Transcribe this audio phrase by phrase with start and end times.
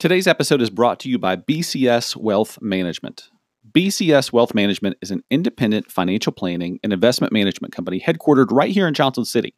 [0.00, 3.28] Today's episode is brought to you by BCS Wealth Management.
[3.70, 8.88] BCS Wealth Management is an independent financial planning and investment management company headquartered right here
[8.88, 9.54] in Johnson City.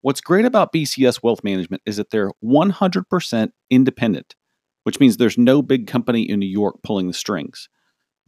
[0.00, 4.34] What's great about BCS Wealth Management is that they're 100% independent,
[4.82, 7.68] which means there's no big company in New York pulling the strings.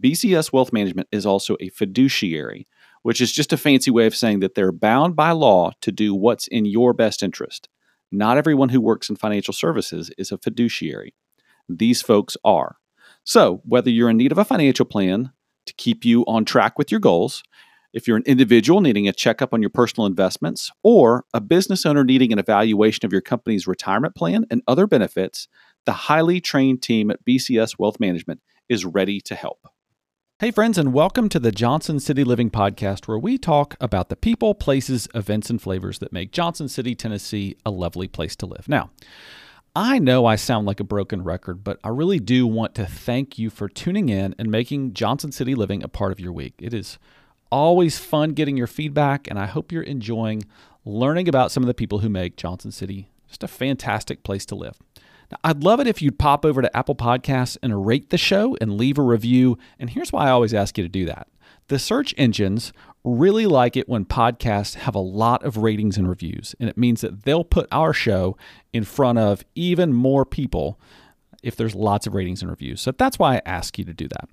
[0.00, 2.68] BCS Wealth Management is also a fiduciary,
[3.02, 6.14] which is just a fancy way of saying that they're bound by law to do
[6.14, 7.68] what's in your best interest.
[8.12, 11.14] Not everyone who works in financial services is a fiduciary.
[11.68, 12.76] These folks are.
[13.24, 15.32] So, whether you're in need of a financial plan
[15.66, 17.42] to keep you on track with your goals,
[17.92, 22.04] if you're an individual needing a checkup on your personal investments, or a business owner
[22.04, 25.48] needing an evaluation of your company's retirement plan and other benefits,
[25.86, 29.68] the highly trained team at BCS Wealth Management is ready to help.
[30.38, 34.16] Hey, friends, and welcome to the Johnson City Living Podcast, where we talk about the
[34.16, 38.68] people, places, events, and flavors that make Johnson City, Tennessee a lovely place to live.
[38.68, 38.90] Now,
[39.80, 43.38] I know I sound like a broken record, but I really do want to thank
[43.38, 46.54] you for tuning in and making Johnson City Living a part of your week.
[46.58, 46.98] It is
[47.52, 50.42] always fun getting your feedback, and I hope you're enjoying
[50.84, 54.56] learning about some of the people who make Johnson City just a fantastic place to
[54.56, 54.80] live.
[55.30, 58.56] Now, I'd love it if you'd pop over to Apple Podcasts and rate the show
[58.60, 59.58] and leave a review.
[59.78, 61.28] And here's why I always ask you to do that
[61.68, 62.72] the search engines
[63.04, 66.54] really like it when podcasts have a lot of ratings and reviews.
[66.58, 68.36] And it means that they'll put our show
[68.72, 70.78] in front of even more people
[71.42, 72.80] if there's lots of ratings and reviews.
[72.80, 74.28] So that's why I ask you to do that.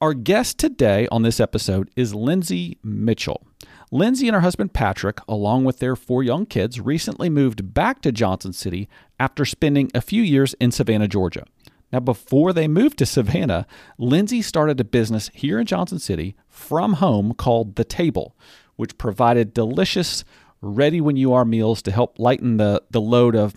[0.00, 3.44] Our guest today on this episode is Lindsay Mitchell.
[3.90, 8.12] Lindsay and her husband Patrick, along with their four young kids, recently moved back to
[8.12, 11.44] Johnson City after spending a few years in Savannah, Georgia.
[11.92, 16.94] Now, before they moved to Savannah, Lindsay started a business here in Johnson City from
[16.94, 18.36] home called The Table,
[18.76, 20.24] which provided delicious,
[20.60, 23.54] ready when you are meals to help lighten the, the load of,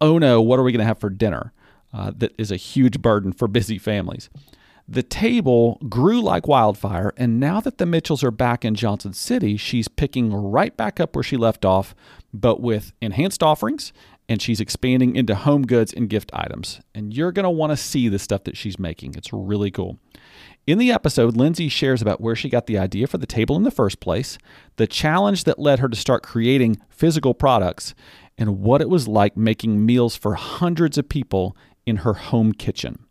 [0.00, 1.52] oh no, what are we going to have for dinner?
[1.92, 4.28] Uh, that is a huge burden for busy families.
[4.90, 9.58] The table grew like wildfire, and now that the Mitchells are back in Johnson City,
[9.58, 11.94] she's picking right back up where she left off,
[12.32, 13.92] but with enhanced offerings,
[14.28, 16.80] and she's expanding into home goods and gift items.
[16.94, 19.14] And you're going to want to see the stuff that she's making.
[19.14, 19.98] It's really cool.
[20.66, 23.62] In the episode, Lindsay shares about where she got the idea for the table in
[23.62, 24.36] the first place,
[24.76, 27.94] the challenge that led her to start creating physical products,
[28.36, 31.56] and what it was like making meals for hundreds of people
[31.86, 33.06] in her home kitchen.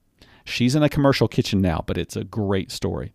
[0.46, 3.12] She's in a commercial kitchen now, but it's a great story.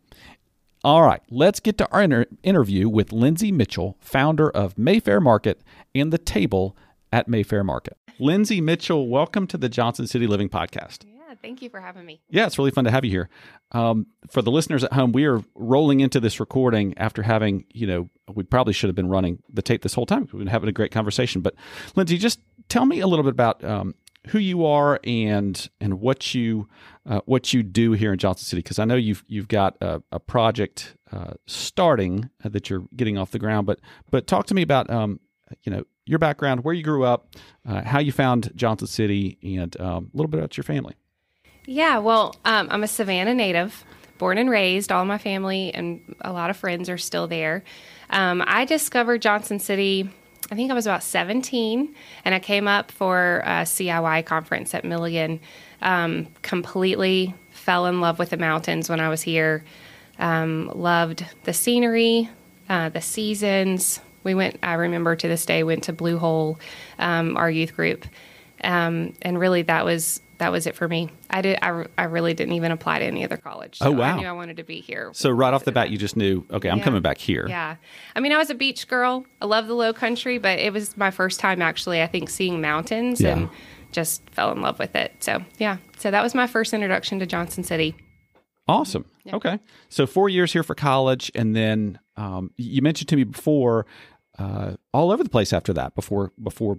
[0.84, 5.62] All right, let's get to our inter- interview with Lindsay Mitchell, founder of Mayfair Market
[5.94, 6.76] and the table
[7.12, 7.96] at Mayfair Market.
[8.18, 11.04] Lindsay Mitchell, welcome to the Johnson City Living Podcast.
[11.04, 12.20] Yeah, thank you for having me.
[12.30, 13.28] Yeah, it's really fun to have you here.
[13.72, 17.86] Um, for the listeners at home, we are rolling into this recording after having, you
[17.86, 20.28] know, we probably should have been running the tape this whole time.
[20.32, 21.40] We've been having a great conversation.
[21.40, 21.54] But
[21.96, 23.94] Lindsay, just tell me a little bit about um,
[24.28, 26.68] who you are and and what you
[27.06, 30.02] uh, what you do here in Johnson City because I know you've you've got a,
[30.12, 33.80] a project uh, starting uh, that you're getting off the ground but
[34.10, 35.18] but talk to me about um,
[35.64, 37.34] you know your background where you grew up
[37.66, 40.94] uh, how you found Johnson City and um, a little bit about your family
[41.66, 43.84] yeah well um, I'm a Savannah native
[44.18, 47.64] born and raised all my family and a lot of friends are still there
[48.10, 50.10] um, I discovered Johnson City
[50.50, 51.94] I think I was about 17,
[52.26, 55.41] and I came up for a CIY conference at Milligan.
[55.80, 59.64] Um, completely fell in love with the mountains when I was here.
[60.18, 62.28] Um, loved the scenery,
[62.68, 64.00] uh, the seasons.
[64.25, 64.59] We went.
[64.62, 66.59] I remember to this day went to Blue Hole,
[66.99, 68.06] um, our youth group,
[68.62, 71.09] um, and really that was that was it for me.
[71.31, 71.59] I did.
[71.62, 73.78] I, I really didn't even apply to any other college.
[73.78, 74.16] So oh wow!
[74.16, 75.10] I knew I wanted to be here.
[75.15, 76.84] So right off the bat, you just knew, okay, I'm yeah.
[76.84, 77.47] coming back here.
[77.49, 77.77] Yeah.
[78.16, 79.25] I mean, I was a beach girl.
[79.41, 82.03] I love the Low Country, but it was my first time actually.
[82.03, 83.37] I think seeing mountains yeah.
[83.37, 83.50] and
[83.93, 85.15] just fell in love with it.
[85.21, 85.77] So yeah.
[85.99, 87.94] So that was my first introduction to Johnson City.
[88.66, 89.04] Awesome.
[89.25, 89.37] Yeah.
[89.37, 89.60] Okay.
[89.91, 93.87] So four years here for college, and then um, you mentioned to me before
[94.38, 96.78] uh, all over the place after that before before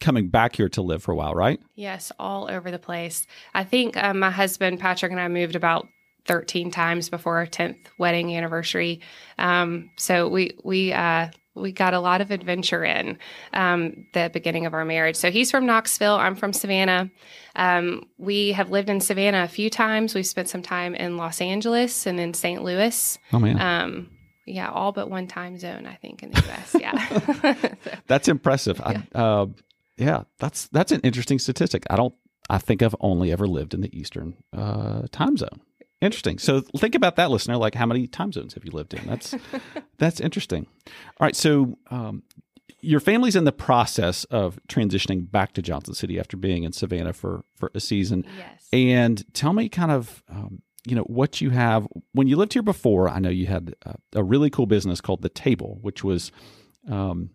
[0.00, 1.60] coming back here to live for a while, right?
[1.74, 3.26] Yes, all over the place.
[3.52, 5.88] I think um, my husband Patrick and I moved about
[6.26, 9.00] 13 times before our 10th wedding anniversary.
[9.38, 13.18] Um, so we we uh, we got a lot of adventure in
[13.52, 15.16] um, the beginning of our marriage.
[15.16, 16.16] So he's from Knoxville.
[16.16, 17.10] I'm from Savannah.
[17.56, 20.14] Um, we have lived in Savannah a few times.
[20.14, 22.62] We've spent some time in Los Angeles and in St.
[22.62, 23.18] Louis.
[23.32, 23.60] Oh man.
[23.60, 24.10] Um,
[24.46, 26.76] yeah, all but one time zone, I think, in the U.S.
[26.78, 27.74] Yeah,
[28.06, 28.78] that's impressive.
[28.78, 29.02] Yeah.
[29.14, 29.46] I, uh,
[29.96, 31.84] yeah, that's that's an interesting statistic.
[31.90, 32.14] I don't.
[32.50, 35.60] I think I've only ever lived in the Eastern uh, time zone.
[36.00, 36.38] Interesting.
[36.38, 37.56] So think about that, listener.
[37.56, 39.06] Like, how many time zones have you lived in?
[39.06, 39.34] That's
[39.98, 40.66] that's interesting.
[40.86, 41.36] All right.
[41.36, 42.22] So um,
[42.80, 47.14] your family's in the process of transitioning back to Johnson City after being in Savannah
[47.14, 48.26] for for a season.
[48.36, 48.68] Yes.
[48.72, 52.62] And tell me kind of um, you know what you have when you lived here
[52.62, 53.08] before.
[53.08, 56.30] I know you had a, a really cool business called the Table, which was
[56.90, 57.30] um,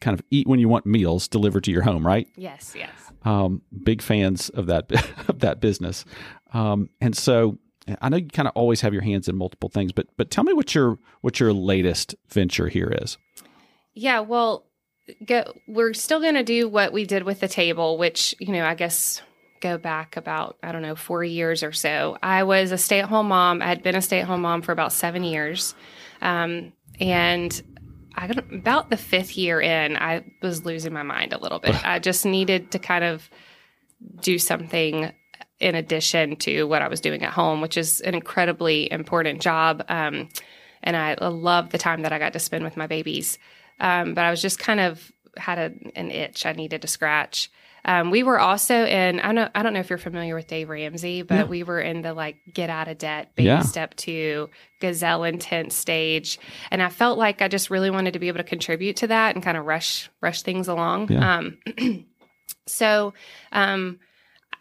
[0.00, 2.28] kind of eat when you want meals delivered to your home, right?
[2.36, 2.90] Yes, yes.
[3.24, 4.90] Um, big fans of that
[5.28, 6.04] of that business,
[6.52, 7.58] um, and so
[8.00, 9.92] I know you kind of always have your hands in multiple things.
[9.92, 13.18] But but tell me what your what your latest venture here is.
[13.94, 14.66] Yeah, well,
[15.24, 18.64] go, we're still going to do what we did with the table, which you know
[18.64, 19.22] I guess
[19.64, 22.18] go back about I don't know four years or so.
[22.22, 23.62] I was a stay at home mom.
[23.62, 25.74] I had been a stay at home mom for about seven years,
[26.20, 27.62] um, and
[28.16, 31.74] I got about the fifth year in, I was losing my mind a little bit.
[31.84, 33.28] I just needed to kind of
[34.20, 35.12] do something
[35.58, 39.84] in addition to what I was doing at home, which is an incredibly important job.
[39.88, 40.28] Um,
[40.82, 43.38] and I love the time that I got to spend with my babies.
[43.80, 47.50] Um, but I was just kind of had a, an itch I needed to scratch.
[47.84, 49.20] Um, we were also in.
[49.20, 49.50] I don't.
[49.54, 51.44] I don't know if you're familiar with Dave Ramsey, but yeah.
[51.44, 53.60] we were in the like get out of debt, baby yeah.
[53.60, 54.48] step two,
[54.80, 56.38] gazelle intense stage,
[56.70, 59.34] and I felt like I just really wanted to be able to contribute to that
[59.34, 61.12] and kind of rush rush things along.
[61.12, 61.36] Yeah.
[61.36, 61.58] Um,
[62.66, 63.12] so,
[63.52, 63.98] um,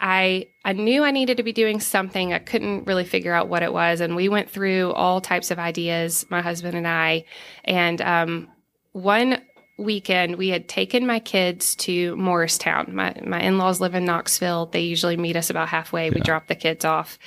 [0.02, 2.34] I I knew I needed to be doing something.
[2.34, 5.60] I couldn't really figure out what it was, and we went through all types of
[5.60, 7.24] ideas, my husband and I,
[7.64, 8.50] and um,
[8.92, 9.42] one
[9.78, 12.94] weekend, we had taken my kids to Morristown.
[12.94, 14.68] My my in laws live in Knoxville.
[14.68, 16.08] They usually meet us about halfway.
[16.08, 16.14] Yeah.
[16.16, 17.18] We drop the kids off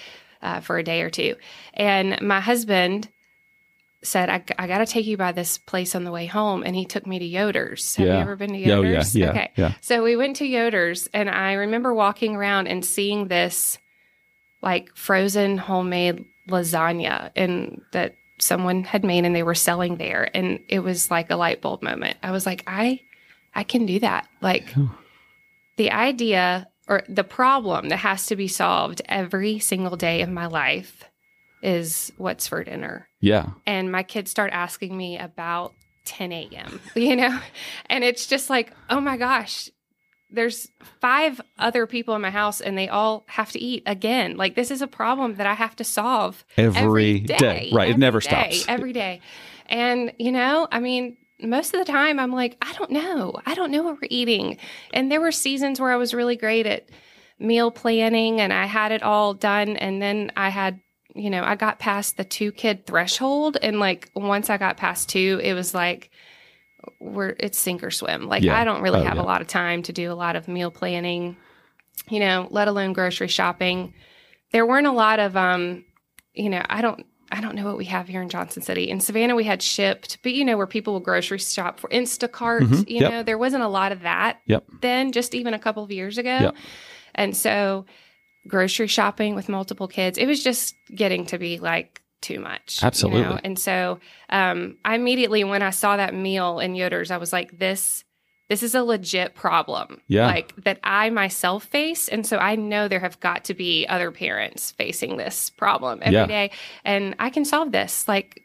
[0.42, 1.36] uh, for a day or two,
[1.74, 3.08] and my husband
[4.02, 6.76] said, "I, I got to take you by this place on the way home," and
[6.76, 7.96] he took me to Yoder's.
[7.96, 8.14] Have yeah.
[8.14, 9.14] you ever been to Yoder's?
[9.14, 9.50] Oh, yeah, yeah, okay.
[9.56, 9.72] Yeah.
[9.80, 13.78] So we went to Yoder's, and I remember walking around and seeing this
[14.62, 20.60] like frozen homemade lasagna, and that someone had made and they were selling there and
[20.68, 22.16] it was like a light bulb moment.
[22.22, 23.00] I was like, I
[23.54, 24.28] I can do that.
[24.40, 24.74] Like
[25.76, 30.46] the idea or the problem that has to be solved every single day of my
[30.46, 31.04] life
[31.62, 33.08] is what's for dinner.
[33.20, 33.50] Yeah.
[33.66, 35.74] And my kids start asking me about
[36.04, 37.40] 10 a.m., you know?
[37.90, 39.70] And it's just like, oh my gosh,
[40.30, 40.68] there's
[41.00, 44.36] five other people in my house and they all have to eat again.
[44.36, 47.38] Like this is a problem that I have to solve every, every day.
[47.38, 47.70] day.
[47.72, 47.88] Right.
[47.88, 48.64] Every it never day, stops.
[48.68, 49.20] Every day.
[49.66, 53.34] And you know, I mean, most of the time I'm like, I don't know.
[53.46, 54.58] I don't know what we're eating.
[54.92, 56.88] And there were seasons where I was really great at
[57.38, 60.80] meal planning and I had it all done and then I had
[61.14, 65.08] you know, I got past the two kid threshold and like once I got past
[65.08, 66.10] two, it was like
[67.00, 68.26] we're it's sink or swim.
[68.26, 68.58] Like yeah.
[68.58, 69.22] I don't really oh, have yeah.
[69.22, 71.36] a lot of time to do a lot of meal planning,
[72.08, 73.94] you know, let alone grocery shopping.
[74.52, 75.84] There weren't a lot of um,
[76.34, 78.88] you know, I don't I don't know what we have here in Johnson City.
[78.88, 82.60] In Savannah, we had Shipt, but you know where people will grocery shop for Instacart.
[82.60, 82.88] Mm-hmm.
[82.88, 83.10] You yep.
[83.10, 84.64] know, there wasn't a lot of that yep.
[84.80, 86.28] then, just even a couple of years ago.
[86.28, 86.56] Yep.
[87.14, 87.86] And so,
[88.46, 92.80] grocery shopping with multiple kids, it was just getting to be like too much.
[92.82, 93.22] Absolutely.
[93.22, 93.40] You know?
[93.44, 97.58] And so um, I immediately, when I saw that meal in Yoder's, I was like,
[97.58, 98.02] this.
[98.48, 100.28] This is a legit problem, yeah.
[100.28, 104.12] like that I myself face, and so I know there have got to be other
[104.12, 106.26] parents facing this problem every yeah.
[106.26, 106.50] day,
[106.84, 108.06] and I can solve this.
[108.06, 108.40] Like,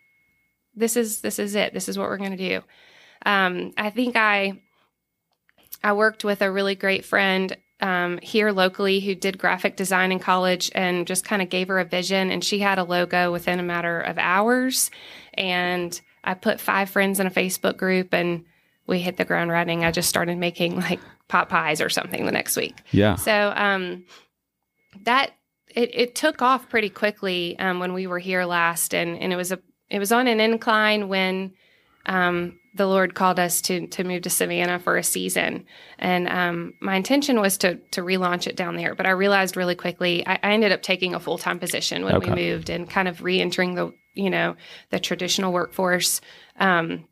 [0.73, 1.75] this is this is it.
[1.75, 2.61] This is what we're going to do.
[3.27, 4.59] Um, I think I
[5.83, 10.19] I worked with a really great friend um, here locally who did graphic design in
[10.19, 12.31] college and just kind of gave her a vision.
[12.31, 14.91] And she had a logo within a matter of hours.
[15.33, 18.45] And I put five friends in a Facebook group and
[18.87, 19.83] we hit the ground running.
[19.83, 22.77] I just started making like pot pies or something the next week.
[22.91, 23.15] Yeah.
[23.15, 24.05] So um,
[25.03, 25.31] that
[25.69, 29.37] it, it took off pretty quickly um, when we were here last, and and it
[29.37, 31.53] was a it was on an incline when
[32.05, 35.65] um, the Lord called us to to move to Savannah for a season,
[35.99, 38.95] and um, my intention was to to relaunch it down there.
[38.95, 42.15] But I realized really quickly I, I ended up taking a full time position when
[42.15, 42.29] okay.
[42.29, 44.55] we moved and kind of re entering the you know
[44.89, 46.21] the traditional workforce.
[46.57, 47.07] Um,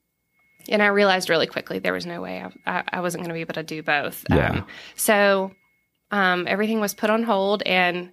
[0.70, 3.42] and I realized really quickly there was no way I, I wasn't going to be
[3.42, 4.26] able to do both.
[4.30, 4.52] Yeah.
[4.52, 5.52] Um, so
[6.12, 8.12] um, everything was put on hold, and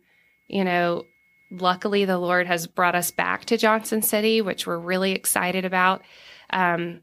[0.49, 1.05] you know
[1.51, 6.03] luckily the Lord has brought us back to Johnson City, which we're really excited about.
[6.51, 7.03] Um,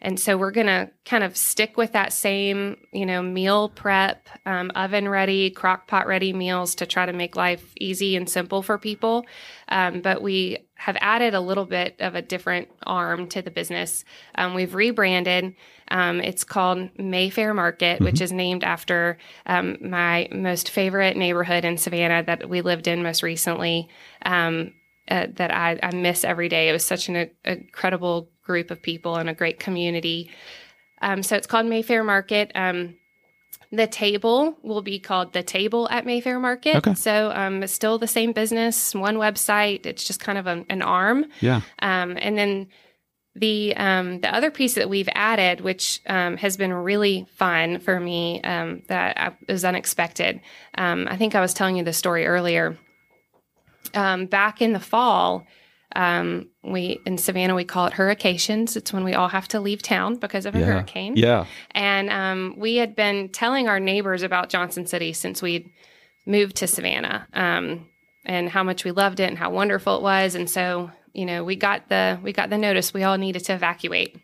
[0.00, 4.28] and so we're going to kind of stick with that same, you know, meal prep,
[4.44, 8.62] um, oven ready, crock pot ready meals to try to make life easy and simple
[8.62, 9.24] for people.
[9.68, 14.04] Um, but we have added a little bit of a different arm to the business.
[14.34, 15.54] Um, we've rebranded.
[15.88, 18.04] Um, it's called Mayfair Market, mm-hmm.
[18.04, 23.02] which is named after um, my most favorite neighborhood in Savannah that we lived in
[23.02, 23.88] most recently.
[24.26, 24.74] Um,
[25.06, 26.70] uh, that I, I, miss every day.
[26.70, 30.30] It was such an a, incredible group of people and a great community.
[31.02, 32.52] Um, so it's called Mayfair Market.
[32.54, 32.94] Um,
[33.72, 36.76] the table will be called the table at Mayfair Market.
[36.76, 36.94] Okay.
[36.94, 39.86] So um, it's still the same business, one website.
[39.86, 41.26] It's just kind of a, an arm.
[41.40, 41.62] Yeah.
[41.80, 42.68] Um, and then
[43.36, 47.98] the um, the other piece that we've added, which um, has been really fun for
[47.98, 50.40] me, um, that I, was unexpected.
[50.78, 52.78] Um, I think I was telling you the story earlier.
[53.92, 55.46] Um, back in the fall,
[55.96, 58.76] um, we in Savannah we call it hurricanes.
[58.76, 60.66] It's when we all have to leave town because of a Yeah.
[60.66, 61.16] hurricane.
[61.16, 61.46] Yeah.
[61.72, 65.70] And um, we had been telling our neighbors about Johnson City since we'd
[66.26, 67.86] moved to Savannah um,
[68.24, 70.34] and how much we loved it and how wonderful it was.
[70.34, 73.54] And so, you know, we got the we got the notice we all needed to
[73.54, 74.16] evacuate.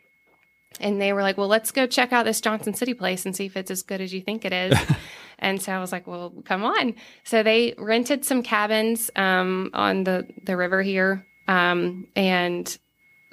[0.78, 3.46] And they were like, "Well, let's go check out this Johnson City place and see
[3.46, 4.78] if it's as good as you think it is."
[5.38, 10.04] and so I was like, "Well, come on." So they rented some cabins um, on
[10.04, 12.78] the the river here, um, and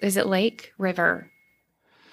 [0.02, 1.30] is it Lake River?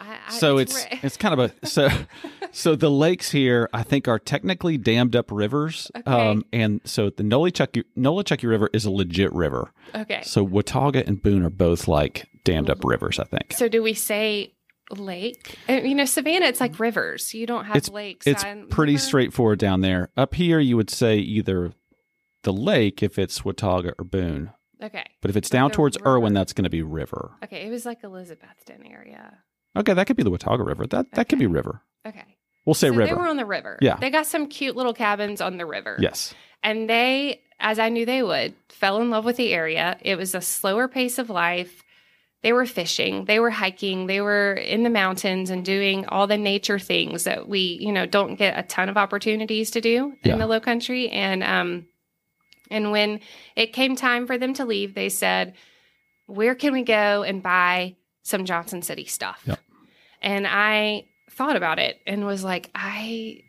[0.00, 1.88] I, I- So it's ri- it's kind of a so
[2.52, 5.90] so the lakes here I think are technically dammed up rivers.
[5.96, 6.10] Okay.
[6.30, 9.72] Um and so the Nolichucky Nolichucky River is a legit river.
[9.94, 10.20] okay.
[10.24, 13.52] So Watauga and Boone are both like dammed up rivers, I think.
[13.54, 14.52] So do we say
[14.90, 15.56] lake?
[15.68, 17.32] Uh, You know, Savannah, it's like rivers.
[17.32, 18.26] You don't have It's- lakes.
[18.26, 20.10] It's I pretty straightforward down there.
[20.16, 21.72] Up here you would say either
[22.42, 24.50] the lake if it's Watauga or Boone.
[24.82, 25.04] Okay.
[25.20, 26.16] But if it's down a towards river.
[26.16, 27.32] Erwin, that's going to be river.
[27.44, 27.66] Okay.
[27.66, 29.38] It was like Elizabethton area.
[29.76, 30.86] Okay, that could be the Watauga River.
[30.86, 31.82] That that could be river.
[32.06, 32.36] Okay.
[32.66, 33.08] We'll say so river.
[33.08, 33.78] they were on the river.
[33.82, 33.96] Yeah.
[33.96, 35.96] They got some cute little cabins on the river.
[36.00, 36.34] yes.
[36.62, 39.98] And they, as I knew they would, fell in love with the area.
[40.00, 41.82] It was a slower pace of life.
[42.42, 46.36] They were fishing, they were hiking, they were in the mountains and doing all the
[46.36, 50.34] nature things that we, you know, don't get a ton of opportunities to do Yeah.
[50.34, 51.08] in the low country.
[51.10, 51.86] And um
[52.70, 53.20] and when
[53.56, 55.54] it came time for them to leave, they said,
[56.26, 59.42] Where can we go and buy some Johnson City stuff?
[59.46, 59.60] Yep.
[60.22, 63.42] And I thought about it and was like, I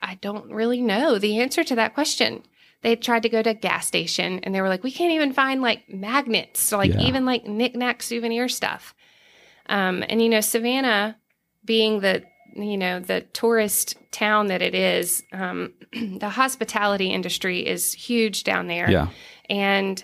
[0.00, 2.42] I don't really know the answer to that question.
[2.82, 5.32] They tried to go to a gas station and they were like, we can't even
[5.32, 7.00] find like magnets, so like Yeah.
[7.00, 8.94] even like knickknack souvenir stuff.
[9.66, 11.16] Um, and you know, Savannah
[11.64, 12.22] being the
[12.54, 18.66] you know the tourist town that it is, um, the hospitality industry is huge down
[18.68, 19.08] there, Yeah.
[19.50, 20.02] and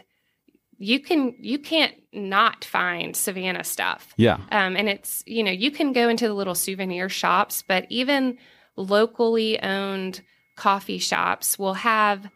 [0.79, 4.13] you can you can't not find Savannah stuff.
[4.17, 4.39] Yeah.
[4.51, 8.39] Um, and it's, you know, you can go into the little souvenir shops, but even
[8.77, 10.23] locally owned
[10.57, 12.29] coffee shops will have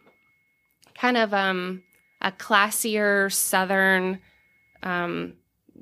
[0.97, 1.83] kind of um,
[2.21, 4.19] a classier Southern
[4.83, 5.33] um,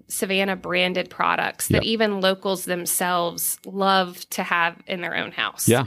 [0.08, 1.84] Savannah branded products that Yep.
[1.84, 5.68] even locals themselves love to have in their own house.
[5.68, 5.86] Yeah.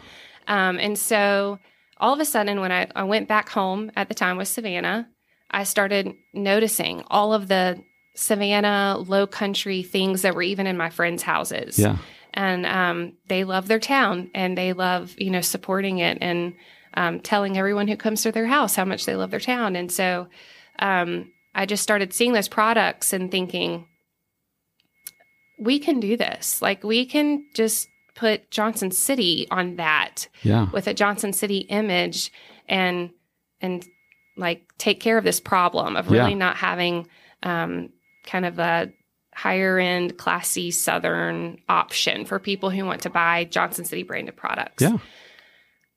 [0.49, 1.59] Um, and so
[1.99, 5.09] all of a sudden, when I, I went back home at the time with Savannah,
[5.51, 7.83] I started noticing all of the
[8.15, 11.79] Savannah low country things that were even in my friends' houses.
[11.79, 11.99] Yeah.
[12.35, 16.55] And um, they love their town and they love, you know, supporting it and
[16.95, 19.77] um, telling everyone who comes to their house how much they love their town.
[19.77, 20.29] And so
[20.79, 23.87] um, I just started seeing those products and thinking,
[25.59, 26.61] we can do this.
[26.63, 30.71] Like, we can just put Johnson City on that Yeah.
[30.73, 32.33] with a Johnson City image
[32.69, 33.11] and
[33.61, 33.87] and
[34.39, 36.37] like take care of this problem of really Yeah.
[36.39, 37.09] not having
[37.43, 37.91] um,
[38.25, 38.91] kind of a
[39.35, 44.83] higher end, classy Southern option for people who want to buy Johnson City branded products.
[44.83, 44.97] Yeah.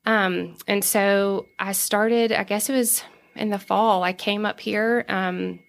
[0.05, 3.03] Um, and so I started, I guess it was
[3.35, 5.59] in the fall, I came up here, um,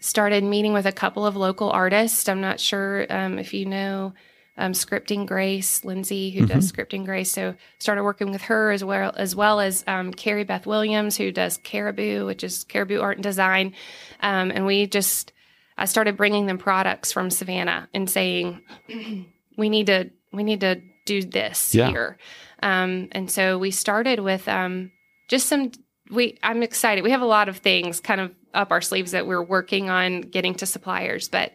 [0.00, 2.28] started meeting with a couple of local artists.
[2.28, 4.12] I'm not sure um, if you know
[4.58, 7.30] um, Scripting Grace, Lindsay, who does Scripting Grace.
[7.30, 11.30] So started working with her as well as well as um, Carrie Beth Williams, who
[11.32, 13.74] does Caribou, which is Caribou Art and Design.
[14.20, 15.32] Um, and we just,
[15.76, 18.62] I started bringing them products from Savannah and saying,
[19.58, 21.88] we need to, we need to do this Yeah.
[21.88, 22.18] here.
[22.62, 24.90] Um, and so we started with um,
[25.28, 25.72] just some.
[26.10, 27.02] We I'm excited.
[27.04, 30.22] We have a lot of things kind of up our sleeves that we're working on
[30.22, 31.28] getting to suppliers.
[31.28, 31.52] But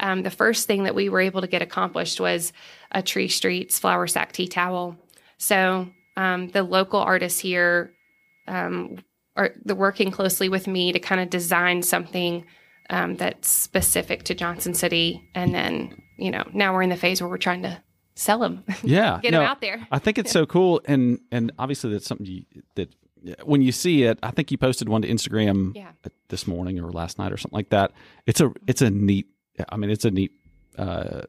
[0.00, 2.52] um, the first thing that we were able to get accomplished was
[2.92, 4.96] a Tree Streets flour sack tea towel.
[5.38, 7.92] So um, the local artists here
[8.46, 8.98] um,
[9.36, 12.44] are they're working closely with me to kind of design something
[12.90, 17.20] um, that's specific to Johnson City, and then you know now we're in the phase
[17.20, 17.82] where we're trying to
[18.14, 19.20] sell them, Yeah.
[19.22, 19.86] get No, them out there.
[19.92, 22.44] I think it's so cool, and and obviously that's something you,
[22.76, 22.88] that
[23.44, 25.90] when you see it, I think you posted one to Instagram Yeah.
[26.28, 27.92] this morning or last night or something like that.
[28.26, 29.26] It's a it's a neat.
[29.68, 30.32] I mean, it's a neat
[30.76, 31.22] uh,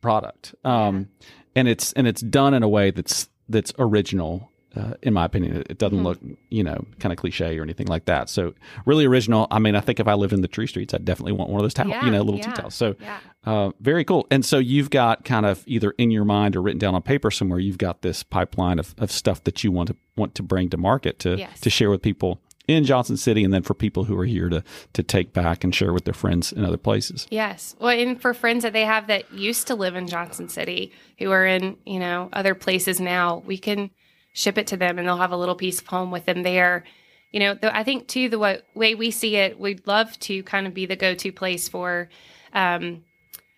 [0.00, 1.08] product, um,
[1.54, 4.50] and it's and it's done in a way that's that's original.
[4.76, 5.64] Uh, in my opinion.
[5.68, 6.18] It, doesn't look,
[6.50, 8.28] you know, kind of cliche or anything like that.
[8.28, 8.54] So
[8.86, 9.46] really original.
[9.50, 11.60] I mean, I think if I lived in the tree streets, I'd definitely want one
[11.60, 12.74] of those towels, Yeah, you know, little yeah, tea towels.
[12.74, 13.18] So yeah.
[13.44, 14.26] uh, very cool.
[14.30, 17.30] And so you've got kind of either in your mind or written down on paper
[17.30, 17.58] somewhere.
[17.58, 20.76] You've got this pipeline of, of stuff that you want to want to bring to
[20.76, 21.60] market to Yes.
[21.60, 24.64] to share with people in Johnson City, and then for people who are here to
[24.94, 27.26] to take back and share with their friends in other places.
[27.30, 27.76] Yes.
[27.78, 31.30] Well, and for friends that they have that used to live in Johnson City who
[31.30, 33.90] are in, you know, other places now, we can
[34.34, 36.84] ship it to them and they'll have a little piece of home with them there.
[37.32, 40.42] You know, the, I think too, the wa- way we see it, we'd love to
[40.42, 42.10] kind of be the go to place for
[42.52, 43.04] um,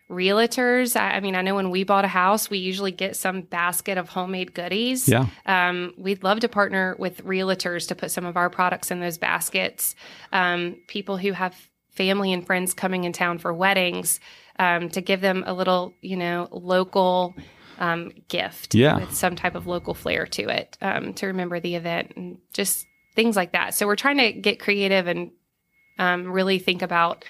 [0.09, 0.95] realtors.
[0.95, 3.99] I, I mean, I know when we bought a house, we usually get some basket
[3.99, 5.09] of homemade goodies.
[5.09, 5.27] Yeah.
[5.47, 9.19] Um, we'd love to partner with realtors to put some of our products in those
[9.19, 9.95] baskets.
[10.33, 11.55] Um, people who have
[11.91, 14.21] family and friends coming in town for weddings,
[14.59, 17.35] um, to give them a little, you know, local
[17.79, 18.99] um, gift Yeah.
[19.01, 22.87] with some type of local flair to it um, to remember the event and just
[23.15, 23.75] things like that.
[23.75, 25.31] So we're trying to get creative and
[25.99, 27.25] um, really think about,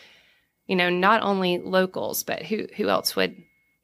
[0.66, 3.36] you know, not only locals, but who who else would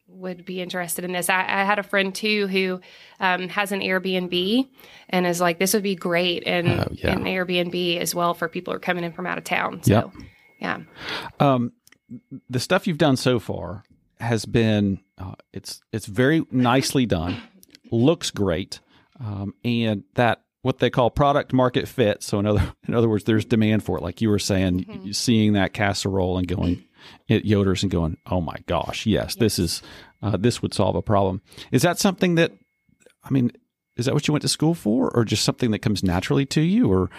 [0.08, 1.30] would be interested in this.
[1.30, 2.80] I, I had a friend too who
[3.18, 4.68] um, has an Airbnb
[5.08, 7.12] and is like, this would be great and Oh, yeah.
[7.12, 9.82] an Airbnb as well for people who are coming in from out of town.
[9.82, 10.12] So,
[10.60, 10.80] yeah.
[11.40, 11.72] Um,
[12.50, 13.84] the stuff you've done so far
[14.22, 17.36] has been uh, it's it's very nicely done,
[17.90, 18.80] looks great,
[19.20, 22.22] um, and that what they call product market fit.
[22.22, 24.02] So in other in other words, there's demand for it.
[24.02, 26.84] Like you were saying, you seeing that casserole and going
[27.28, 29.82] at Yoder's and going, oh my gosh, yes, this is
[30.22, 31.42] uh, this would solve a problem.
[31.72, 32.52] Is that something that
[33.24, 33.52] I mean?
[33.96, 36.62] Is that what you went to school for, or just something that comes naturally to
[36.62, 37.10] you, or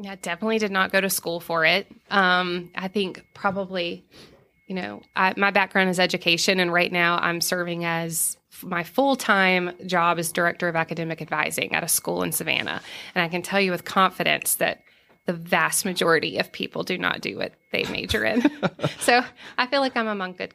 [0.00, 1.86] Yeah, definitely did not go to school for it.
[2.10, 4.04] Um, I think probably,
[4.66, 9.16] you know, I, my background is education, and right now I'm serving as my full
[9.16, 12.80] time job is director of academic advising at a school in Savannah.
[13.14, 14.82] And I can tell you with confidence that
[15.26, 18.42] the vast majority of people do not do what they major in.
[19.00, 19.22] so
[19.58, 20.54] I feel like I'm among good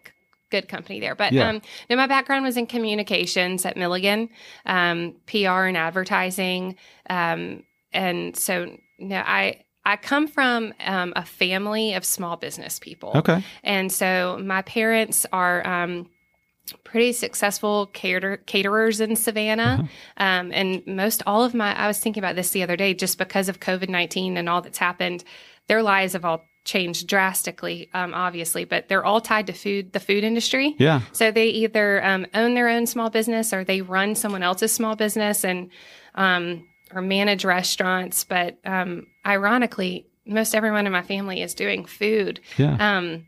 [0.52, 1.14] good company there.
[1.14, 1.50] But Yeah.
[1.50, 4.30] um, no, my background was in communications at Milligan,
[4.66, 6.76] um, PR and advertising,
[7.10, 7.64] um,
[7.94, 13.12] and so no, I I come from um, a family of small business people.
[13.16, 16.08] okay, And so my parents are um,
[16.84, 19.90] pretty successful cater- caterers in Savannah.
[20.18, 23.18] Um, and most all of my, I was thinking about this the other day, just
[23.18, 25.24] because of COVID 19 and all that's happened,
[25.68, 30.00] their lives have all changed drastically, um, obviously, but they're all tied to food, the
[30.00, 30.76] food industry.
[30.78, 34.72] yeah, So they either um, own their own small business or they run someone else's
[34.72, 35.72] small business and
[36.14, 38.24] um, or manage restaurants.
[38.24, 42.40] But um, ironically, most everyone in my family is doing food.
[42.58, 43.26] yeah, Um,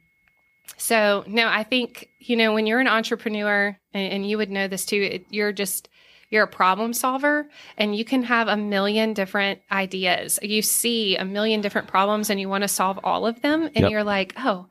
[0.78, 4.68] so no, I think you know when you're an entrepreneur, and, and you would know
[4.68, 5.02] this too.
[5.02, 5.90] It, you're just
[6.30, 10.40] you're a problem solver, and you can have a million different ideas.
[10.42, 13.76] You see a million different problems, and you want to solve all of them, and
[13.78, 13.92] Yep.
[13.92, 14.68] you're like, oh,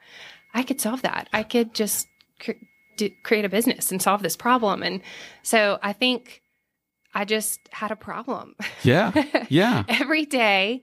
[0.54, 1.28] I could solve that.
[1.32, 2.52] I could just cr-
[3.22, 4.82] create a business and solve this problem.
[4.82, 5.02] And
[5.42, 6.39] so I think
[7.14, 8.54] I just had a problem.
[8.82, 9.12] yeah,
[9.48, 9.84] yeah.
[9.88, 10.82] every day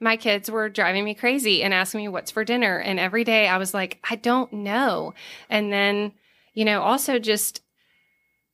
[0.00, 3.48] my kids were driving me crazy and asking me what's for dinner and every day
[3.48, 5.12] i was like i don't know
[5.50, 6.12] and then
[6.54, 7.62] you know also just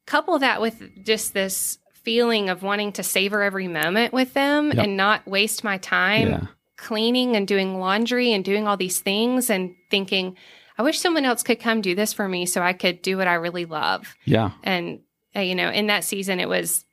[0.06, 4.78] couple that with just this feeling of wanting to savor every moment with them Yep.
[4.78, 6.46] and not waste my time Yeah.
[6.78, 10.36] cleaning and doing laundry and doing all these things and thinking
[10.78, 13.28] i wish someone else could come do this for me so i could do what
[13.28, 14.52] i really love Yeah.
[14.62, 15.00] and
[15.36, 16.84] uh, you know in that season it was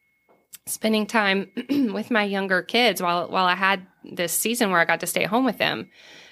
[0.71, 1.49] spending time
[1.93, 5.25] with my younger kids while while I had this season where I got to stay
[5.25, 5.89] home with them.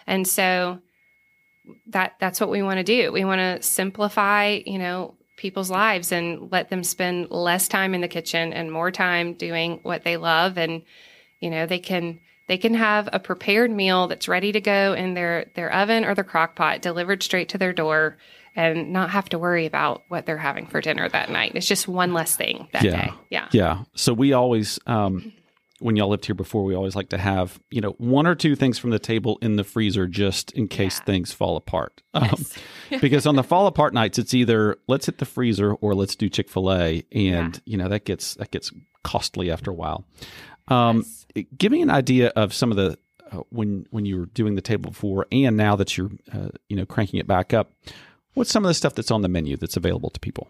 [0.08, 0.80] And so
[1.88, 3.12] that that's what we want to do.
[3.12, 8.02] We want to simplify you know people's lives and let them spend less time in
[8.02, 10.58] the kitchen and more time doing what they love.
[10.58, 10.84] And
[11.40, 15.14] you know they can they can have a prepared meal that's ready to go in
[15.14, 18.18] their their oven or their crock pot delivered straight to their door
[18.56, 21.54] and not have to worry about what they're having for dinner that night.
[21.56, 22.92] It's just one less thing that Yeah.
[23.08, 23.14] day.
[23.30, 23.48] Yeah.
[23.52, 23.84] Yeah.
[23.96, 25.32] So we always, um,
[25.80, 28.56] when y'all lived here before, we always like to have, you know, one or two
[28.56, 31.06] things from the table in the freezer just in case Yeah.
[31.06, 32.02] things fall apart.
[32.14, 32.30] Um,
[32.90, 33.02] Yes.
[33.02, 36.28] because on the fall apart nights, it's either let's hit the freezer or let's do
[36.28, 37.04] Chick fil A.
[37.14, 38.72] And, you know, that gets, that gets
[39.04, 40.06] costly after a while.
[40.68, 41.46] Um, Yes.
[41.58, 42.98] give me an idea of some of the,
[43.32, 46.76] uh, when, when you were doing the table before and now that you're, uh, you
[46.76, 47.72] know, cranking it back up,
[48.34, 50.48] what's some of the stuff that's on the menu that's available to people?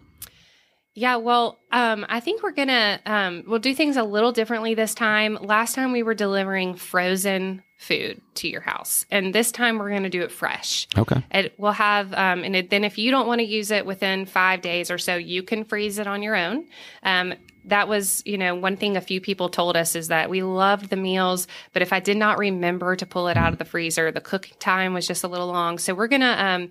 [0.95, 4.93] Yeah, well, um, I think we're gonna um, we'll do things a little differently this
[4.93, 5.37] time.
[5.39, 10.09] Last time we were delivering frozen food to your house, and this time we're gonna
[10.09, 10.87] do it fresh.
[10.97, 11.23] Okay.
[11.31, 14.25] It will have, um, and it, then if you don't want to use it within
[14.25, 16.65] five days or so, you can freeze it on your own.
[17.03, 17.33] Um,
[17.65, 20.89] that was, you know, one thing a few people told us is that we loved
[20.89, 24.11] the meals, but if I did not remember to pull it out of the freezer,
[24.11, 25.77] the cooking time was just a little long.
[25.77, 26.69] So we're gonna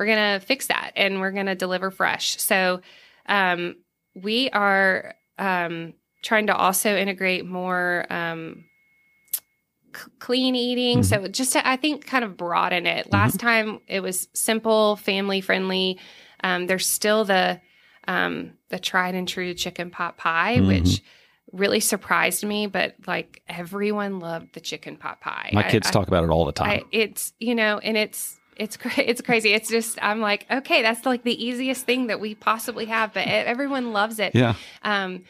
[0.00, 2.38] we're gonna fix that and we're gonna deliver fresh.
[2.40, 2.80] So
[3.26, 3.76] um,
[4.14, 8.64] we are um, trying to also integrate more um,
[9.94, 11.02] c- clean eating.
[11.02, 13.12] So just to, I think kind of broaden it.
[13.12, 15.98] Last time it was simple, family friendly.
[16.42, 17.60] Um, there's still the
[18.08, 20.66] um, the tried and true chicken pot pie, Mhm.
[20.66, 21.02] which
[21.52, 22.66] really surprised me.
[22.68, 25.50] But like everyone loved the chicken pot pie.
[25.52, 26.70] My I- kids I- talk about it all the time.
[26.70, 29.52] I, it's you know, and it's it's cra- it's crazy.
[29.52, 33.26] It's just I'm like, okay, that's like the easiest thing that we possibly have, but
[33.26, 34.34] e- everyone loves it.
[34.34, 34.54] yeah.
[34.82, 35.24] Um,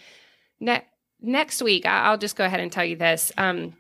[0.61, 0.85] ne-
[1.21, 3.33] next week, I- I'll just go ahead and tell you this.
[3.39, 3.75] Um,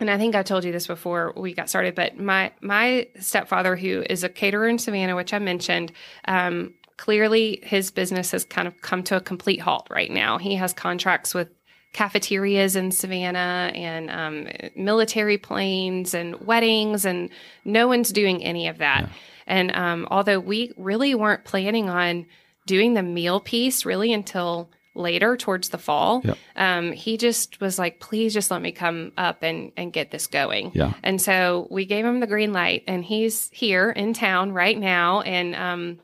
[0.00, 3.74] and I think I told you this before we got started, but my my stepfather,
[3.76, 5.92] who is a caterer in Savannah, which I mentioned,
[6.26, 10.38] um, clearly his business has kind of come to a complete halt right now.
[10.38, 11.48] He has contracts with
[11.92, 17.30] cafeterias in Savannah and um, military planes and weddings, and
[17.64, 19.02] no one's doing any of that.
[19.02, 19.08] Yeah.
[19.46, 22.26] And um, although we really weren't planning on
[22.66, 26.38] doing the meal piece really until later towards the fall, Yep.
[26.56, 30.26] um, he just was like, please just let me come up and, and get this
[30.26, 30.72] going.
[30.74, 30.92] Yeah.
[31.02, 35.22] And so we gave him the green light, and he's here in town right now
[35.22, 35.98] and um,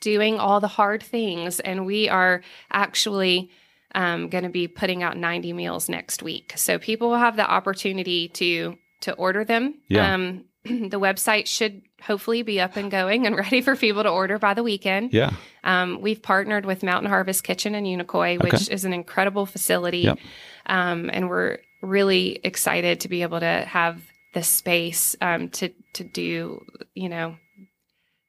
[0.00, 1.58] doing all the hard things.
[1.58, 3.50] And we are actually
[3.94, 6.54] um, going to be putting out 90 meals next week.
[6.56, 9.74] So people will have the opportunity to to order them.
[9.88, 10.14] Yeah.
[10.14, 14.38] Um, the website should hopefully be up and going and ready for people to order
[14.38, 15.12] by the weekend.
[15.12, 15.32] Yeah.
[15.64, 18.72] Um, we've partnered with Mountain Harvest Kitchen in Unicoi, which Okay.
[18.74, 19.98] is an incredible facility.
[20.00, 20.18] Yep.
[20.66, 24.00] Um, and we're really excited to be able to have
[24.34, 27.36] the space um, to to do, you know,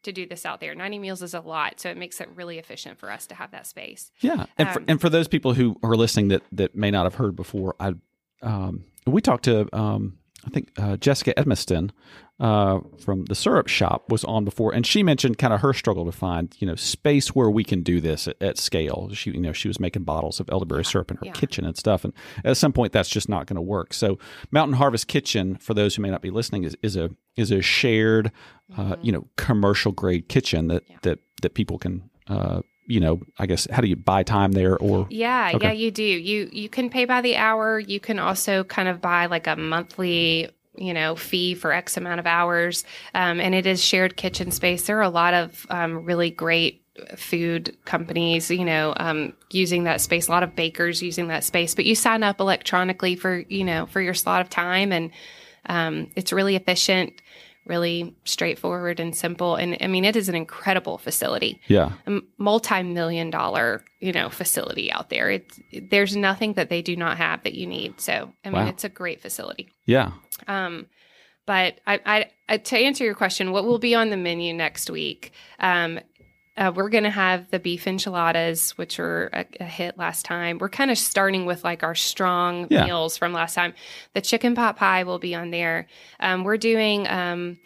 [0.04, 0.76] to do this out there.
[0.76, 3.52] 90 meals is a lot, so it makes it really efficient for us to have
[3.52, 4.12] that space.
[4.22, 7.06] Yeah, and for, Um, and for those people who are listening that that may not
[7.06, 7.94] have heard before, I
[8.42, 11.92] um, we talked to um, I think uh, Jessica Edmiston
[12.40, 16.06] uh, from the syrup shop was on before, and she mentioned kind of her struggle
[16.06, 19.10] to find you know space where we can do this at, at scale.
[19.14, 21.32] She you know she was making bottles of elderberry syrup in her yeah.
[21.34, 23.94] kitchen and stuff, and at some point that's just not going to work.
[23.94, 24.18] So
[24.52, 27.62] Mountain Harvest Kitchen, for those who may not be listening, is is a is a
[27.62, 28.32] shared
[28.78, 30.98] uh, you know commercial grade kitchen that Yeah.
[31.04, 32.10] that that people can.
[32.28, 35.68] Uh, you know, I guess how do you buy time there or Yeah, Okay.
[35.68, 36.04] yeah, you do.
[36.04, 37.80] You you can pay by the hour.
[37.80, 42.20] You can also kind of buy like a monthly, you know, fee for X amount
[42.20, 42.84] of hours.
[43.14, 44.86] Um, and it is shared kitchen space.
[44.86, 46.82] There are a lot of um, really great
[47.16, 50.28] food companies, you know, um, using that space.
[50.28, 51.74] A lot of bakers using that space.
[51.74, 55.12] But you sign up electronically for you know for your slot of time, and
[55.66, 57.14] um, it's really efficient.
[57.66, 61.62] Really straightforward and simple, and I mean it is an incredible facility.
[61.68, 61.94] Yeah.
[62.08, 65.32] A multi-million dollar you know facility out there.
[65.32, 68.02] It's there's nothing that they do not have that you need.
[68.02, 68.68] So i mean Wow.
[68.68, 69.70] it's a great facility.
[69.86, 70.12] Yeah.
[70.48, 70.88] Um
[71.46, 74.90] but I, I, I to answer your question what will be on the menu next
[74.90, 76.00] week um
[76.56, 80.58] uh, we're going to have the beef enchiladas, which were a, a hit last time.
[80.60, 82.86] We're kind of starting with like our strong Yeah.
[82.86, 83.74] meals from last time.
[84.14, 85.88] The chicken pot pie will be on there.
[86.20, 87.58] Um, we're doing um,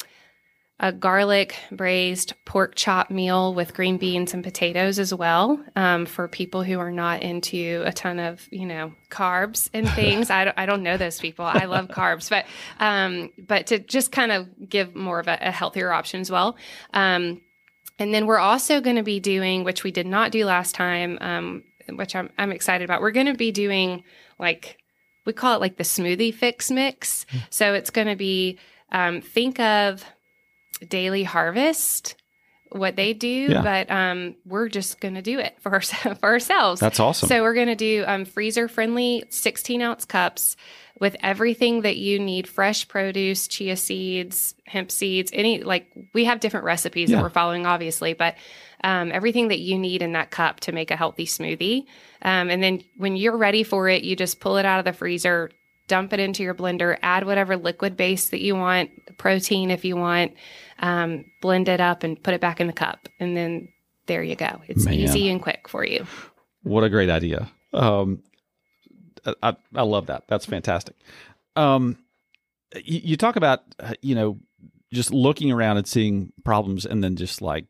[0.80, 6.28] a garlic braised pork chop meal with green beans and potatoes as well um, for
[6.28, 10.58] people who are not into a ton of you know carbs and things I, don't,
[10.58, 12.45] I don't know those people i love carbs but
[12.80, 16.56] um, but to just kind of give more of a, a healthier option as well
[16.93, 17.41] um,
[18.00, 21.18] and then we're also going to be doing which we did not do last time
[21.22, 24.04] um, which I'm, I'm excited about we're going to be doing
[24.40, 24.78] like
[25.26, 27.26] we call it like the smoothie fix mix.
[27.50, 28.60] So it's going to be
[28.94, 30.06] um, think of
[30.88, 32.16] daily harvest
[32.72, 33.62] what they do Yeah.
[33.62, 36.80] but um, we're just going to do it for, ourse- for ourselves.
[36.82, 37.28] That's awesome.
[37.30, 40.56] So we're going to do um, freezer friendly 16 ounce cups
[41.00, 46.40] with everything that you need fresh produce chia seeds hemp seeds any like we have
[46.40, 47.18] different recipes Yeah.
[47.18, 48.36] that we're following obviously but
[48.84, 51.86] um, everything that you need in that cup to make a healthy smoothie
[52.22, 54.94] um, and then when you're ready for it you just pull it out of the
[54.94, 55.50] freezer
[55.88, 59.96] dump it into your blender add whatever liquid base that you want protein if you
[59.96, 60.34] want
[60.80, 63.68] um, blend it up and put it back in the cup and then
[64.06, 64.94] there you go it's Man.
[64.96, 66.06] easy and quick for you
[66.64, 67.50] What a great idea.
[67.74, 68.22] Um,
[69.43, 70.23] I, I love that.
[70.27, 70.95] That's fantastic.
[71.56, 71.97] Um,
[72.75, 73.62] you, you talk about,
[74.01, 74.39] you know,
[74.93, 77.65] just looking around and seeing problems and then just like,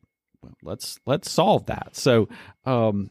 [0.62, 1.96] let's, let's solve that.
[1.96, 2.28] So,
[2.64, 3.10] um,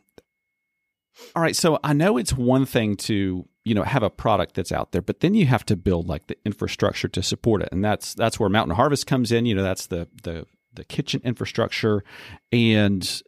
[1.36, 1.56] all right.
[1.56, 5.02] So I know it's one thing to, you know, have a product that's out there,
[5.02, 7.70] but then you have to build like the infrastructure to support it.
[7.72, 9.46] And that's, that's where Mountain Harvest comes in.
[9.46, 12.04] You know, that's the, the, the kitchen infrastructure.
[12.52, 13.22] And,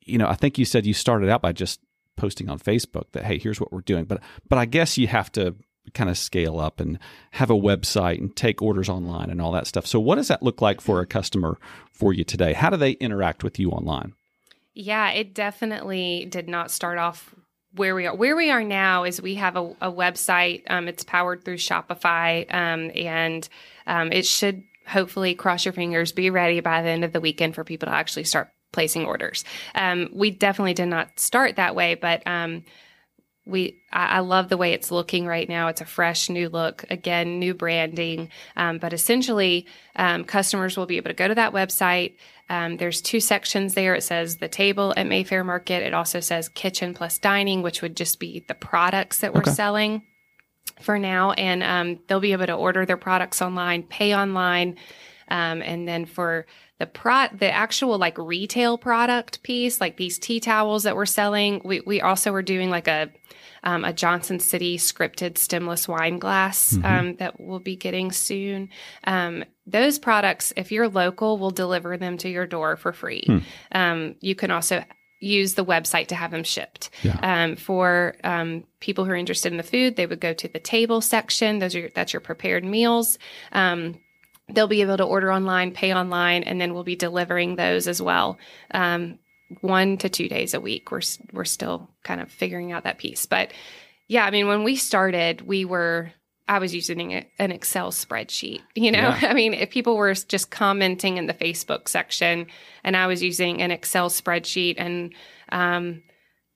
[0.00, 1.80] you know, I think you said you started out by just
[2.18, 4.04] posting on Facebook that hey, here's what we're doing.
[4.04, 5.54] But but I guess you have to
[5.94, 6.98] kind of scale up and
[7.32, 9.86] have a website and take orders online and all that stuff.
[9.86, 11.58] So what does that look like for a customer
[11.90, 12.52] for you today?
[12.52, 14.12] How do they interact with you online?
[14.74, 17.34] Yeah, it definitely did not start off
[17.74, 18.14] where we are.
[18.14, 20.62] Where we are now is we have a, a website.
[20.68, 23.48] Um, it's powered through Shopify, um, and
[23.86, 27.54] um, it should hopefully cross your fingers, be ready by the end of the weekend
[27.54, 29.44] for people to actually start placing orders.
[29.74, 32.64] Um, we definitely did not start that way, but um,
[33.48, 35.68] we I, I, love the way it's looking right now.
[35.68, 38.28] It's a fresh new look, again, new branding.
[38.56, 42.16] Um, but essentially, um, customers will be able to go to that website.
[42.50, 43.94] Um, there's two sections there.
[43.94, 45.82] It says the table at Mayfair Market.
[45.82, 49.50] It also says kitchen plus dining, which would just be the products that we're okay.
[49.50, 50.02] selling
[50.80, 51.32] for now.
[51.32, 54.76] And um, they'll be able to order their products online, pay online.
[55.30, 56.46] Um, and then for
[56.78, 61.60] the pro the actual like retail product piece, like these tea towels that we're selling,
[61.64, 63.10] we, we also are doing like a
[63.64, 66.84] um, a Johnson City scripted stemless wine glass mm-hmm.
[66.84, 68.68] um, that we'll be getting soon.
[69.04, 73.24] Um, those products, if you're local, we'll deliver them to your door for free.
[73.26, 73.38] Hmm.
[73.72, 74.84] Um, you can also
[75.20, 76.90] use the website to have them shipped.
[77.02, 77.18] Yeah.
[77.22, 80.60] Um, for um, people who are interested in the food, they would go to the
[80.60, 81.58] table section.
[81.58, 83.18] Those are that's your prepared meals.
[83.52, 83.98] Um,
[84.50, 88.00] they'll be able to order online, pay online, and then we'll be delivering those as
[88.00, 88.38] well.
[88.70, 89.18] Um,
[89.60, 90.90] one to two days a week.
[90.90, 91.00] We're
[91.32, 93.52] we're still kind of figuring out that piece, but
[94.08, 96.12] yeah, I mean, when we started, we were
[96.48, 98.62] I was using a, an Excel spreadsheet.
[98.74, 99.28] You know, yeah.
[99.28, 102.46] I mean, if people were just commenting in the Facebook section,
[102.84, 105.12] and I was using an Excel spreadsheet, and
[105.50, 106.02] um,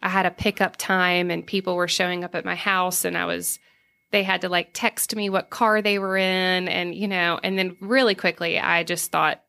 [0.00, 3.26] I had a pickup time, and people were showing up at my house, and I
[3.26, 3.58] was
[4.12, 7.58] they had to like text me what car they were in and you know and
[7.58, 9.42] then really quickly i just thought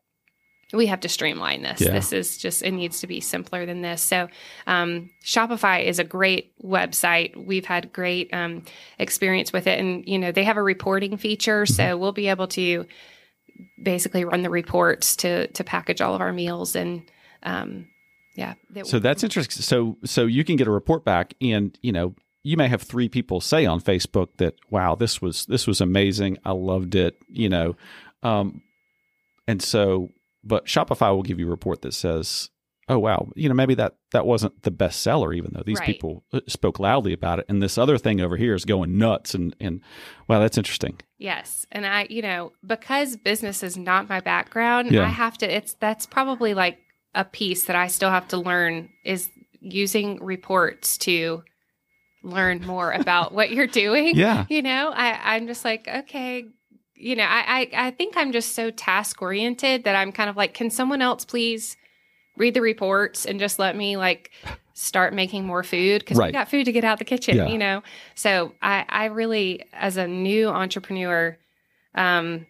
[0.71, 1.91] we have to streamline this yeah.
[1.91, 4.27] this is just it needs to be simpler than this so
[4.65, 8.63] um, shopify is a great website we've had great um,
[8.97, 11.99] experience with it and you know they have a reporting feature so mm-hmm.
[11.99, 12.87] we'll be able to
[13.81, 17.03] basically run the reports to to package all of our meals and
[17.43, 17.87] um,
[18.33, 22.15] yeah so that's interesting so so you can get a report back and you know
[22.43, 26.37] you may have three people say on Facebook that, wow, this was this was amazing.
[26.43, 27.75] I loved it, you know.
[28.21, 28.61] Um,
[29.47, 30.09] and so,
[30.43, 32.49] but Shopify will give you a report that says,
[32.89, 35.87] oh wow, you know, maybe that that wasn't the best seller, even though these right.
[35.87, 37.45] people uh, spoke loudly about it.
[37.47, 39.33] And this other thing over here is going nuts.
[39.33, 39.81] And and
[40.27, 40.99] wow, that's interesting.
[41.17, 45.03] Yes, and I, you know, because business is not my background, yeah.
[45.03, 45.49] I have to.
[45.49, 46.79] It's that's probably like
[47.15, 49.29] a piece that I still have to learn is
[49.61, 51.43] using reports to
[52.23, 54.15] learn more about what you're doing.
[54.23, 54.45] Yeah.
[54.49, 56.45] You know, I, I'm just like, okay,
[56.95, 60.37] you know, I, I, I think I'm just so task oriented that I'm kind of
[60.37, 61.75] like, can someone else please
[62.37, 64.31] read the reports and just let me like
[64.73, 66.27] start making more food because right.
[66.27, 67.47] we got food to get out the kitchen, yeah.
[67.47, 67.83] you know?
[68.15, 71.37] So I, I really, as a new entrepreneur,
[71.95, 72.45] um,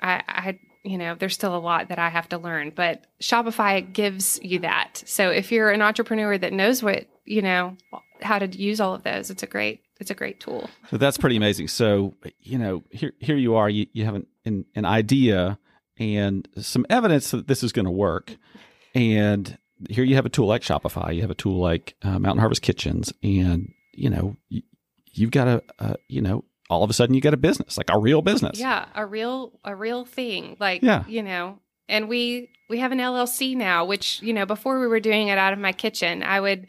[0.00, 3.92] I, I, you know, there's still a lot that I have to learn, but Shopify
[3.92, 5.02] gives you that.
[5.06, 7.76] So if you're an entrepreneur that knows what, you know,
[8.22, 9.30] how to use all of those.
[9.30, 10.68] It's a great it's a great tool.
[10.90, 11.68] So that's pretty amazing.
[11.68, 13.68] So you know here here you are.
[13.68, 15.58] You you have an an, an idea
[15.98, 18.36] and some evidence that this is going to work,
[18.94, 19.56] and
[19.88, 21.14] here you have a tool like Shopify.
[21.14, 24.62] You have a tool like uh, Mountain Harvest Kitchens, and you know you,
[25.12, 27.90] you've got a, a you know all of a sudden you got a business like
[27.90, 28.58] a real business.
[28.58, 30.56] Yeah, a real a real thing.
[30.60, 31.04] Like yeah.
[31.06, 35.00] you know and we we have an LLC now, which you know before we were
[35.00, 36.66] doing it out of my kitchen, I would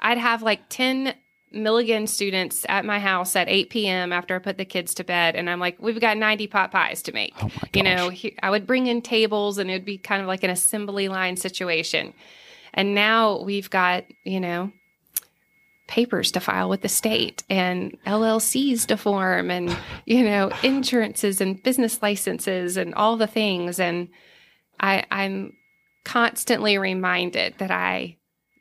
[0.00, 1.14] I'd have like 10
[1.52, 4.12] Milligan students at my house at 8 p.m.
[4.12, 5.34] after I put the kids to bed.
[5.34, 7.34] And I'm like, we've got 90 pot pies to make.
[7.42, 10.28] Oh you know, he, I would bring in tables and it would be kind of
[10.28, 12.14] like an assembly line situation.
[12.72, 14.72] And now we've got, you know,
[15.88, 21.60] papers to file with the state and LLCs to form and, you know, insurances and
[21.60, 23.80] business licenses and all the things.
[23.80, 24.08] And
[24.78, 25.56] I, I'm
[26.04, 28.18] constantly reminded that I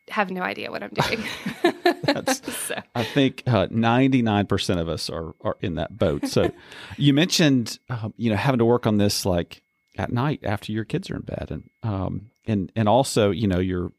[0.09, 1.23] have no idea what I'm doing.
[2.33, 2.75] so.
[2.95, 6.27] I think uh, 99% of us are, are in that boat.
[6.27, 6.51] So
[6.97, 9.61] you mentioned, um, you know, having to work on this like
[9.97, 13.59] at night after your kids are in bed and, um, and, and also, you know,
[13.59, 13.91] your,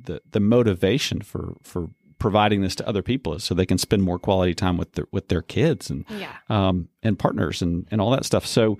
[0.00, 4.02] the, the motivation for, for providing this to other people is so they can spend
[4.02, 6.36] more quality time with their, with their kids and, yeah.
[6.48, 8.46] um, and partners and, and all that stuff.
[8.46, 8.78] So,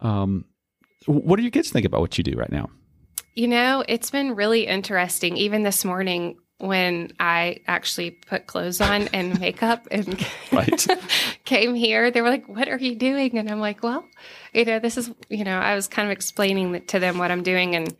[0.00, 0.44] um,
[1.06, 2.70] what do your kids think about what you do right now?
[3.34, 5.36] You know, it's been really interesting.
[5.36, 10.24] Even this morning, when I actually put clothes on and makeup and
[11.44, 13.38] came here, they were like, What are you doing?
[13.38, 14.06] And I'm like, Well,
[14.52, 17.42] you know, this is, you know, I was kind of explaining to them what I'm
[17.42, 17.74] doing.
[17.74, 17.96] And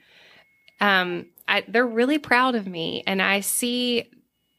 [0.80, 3.02] um, I, they're really proud of me.
[3.06, 4.08] And I see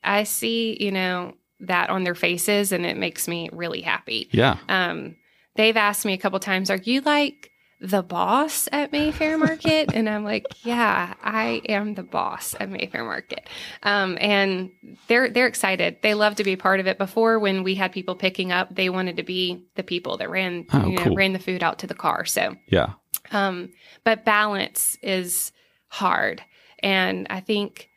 [0.05, 4.29] I see, you know, that on their faces and it makes me really happy.
[4.31, 4.57] Yeah.
[4.69, 5.15] Um,
[5.55, 7.51] they've asked me a couple times, are you like
[7.89, 9.91] the boss at Mayfair Market?
[9.93, 13.47] and I'm like, yeah, I am the boss at Mayfair Market.
[13.83, 14.71] Um, and
[15.07, 15.97] they're they're excited.
[16.01, 16.97] They love to be part of it.
[16.97, 20.65] Before, when we had people picking up, they wanted to be the people that ran
[20.73, 21.15] Oh, you know cool.
[21.15, 22.25] ran the food out to the car.
[22.25, 22.93] So, Yeah.
[23.31, 23.71] um,
[24.03, 25.51] but balance is
[25.87, 26.41] hard,
[26.79, 27.89] and I think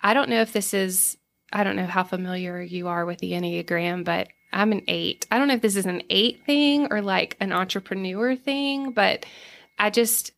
[0.00, 1.16] I don't know if this is
[1.52, 5.26] I don't know how familiar you are with the Enneagram, but I'm an eight.
[5.30, 9.24] I don't know if this is an eight thing or like an entrepreneur thing, but
[9.78, 10.32] I just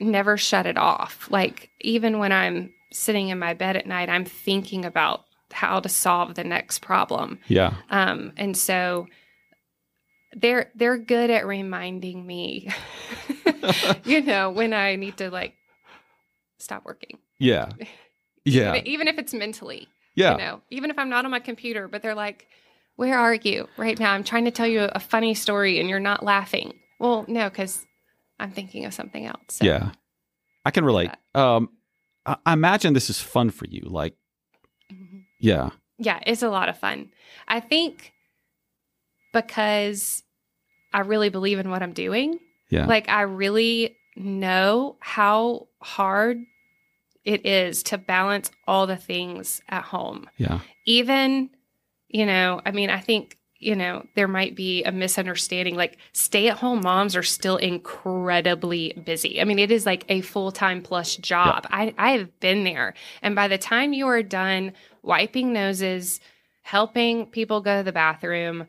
[0.00, 1.28] never shut it off.
[1.30, 5.88] Like, even when I'm sitting in my bed at night, I'm thinking about how to
[5.88, 7.38] solve the next problem.
[7.48, 7.74] Yeah.
[7.90, 9.08] Um, and so
[10.32, 12.68] they're they're good at reminding me,
[14.04, 15.54] you know, when I need to like
[16.58, 17.18] stop working.
[17.38, 17.68] Yeah.
[18.42, 18.70] Yeah.
[18.74, 20.32] Even, even if it's mentally Yeah.
[20.32, 22.46] you know, even if I'm not on my computer, but they're like,
[23.00, 24.12] Where are you right now?
[24.12, 26.74] I'm trying to tell you a funny story and you're not laughing.
[26.98, 27.86] Well, no, because
[28.38, 29.40] I'm thinking of something else.
[29.48, 29.92] So, Yeah.
[30.66, 31.10] I can relate.
[31.34, 31.70] Um,
[32.26, 33.80] I, I imagine this is fun for you.
[33.86, 34.16] Like,
[34.92, 35.22] Mhm.
[35.38, 35.70] yeah.
[35.96, 37.10] Yeah, it's a lot of fun.
[37.48, 38.12] I think
[39.32, 40.22] because
[40.92, 42.38] I really believe in what I'm doing.
[42.68, 42.84] Yeah.
[42.84, 46.44] Like, I really know how hard
[47.24, 50.28] it is to balance all the things at home.
[50.36, 50.60] Yeah.
[50.84, 51.48] even
[52.10, 56.48] you know i mean i think you know there might be a misunderstanding like stay
[56.48, 59.40] at home moms are still incredibly busy.
[59.40, 61.66] I mean it is like a full-time plus job.
[61.70, 62.94] I i have been there.
[63.22, 66.20] And by the time you are done wiping noses
[66.62, 68.66] helping people go to the bathroom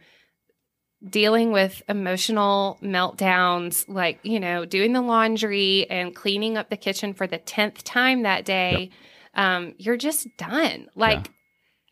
[1.09, 7.13] dealing with emotional meltdowns like you know doing the laundry and cleaning up the kitchen
[7.13, 8.89] for the 10th time that day
[9.35, 10.89] um you're just done.
[10.95, 11.31] Like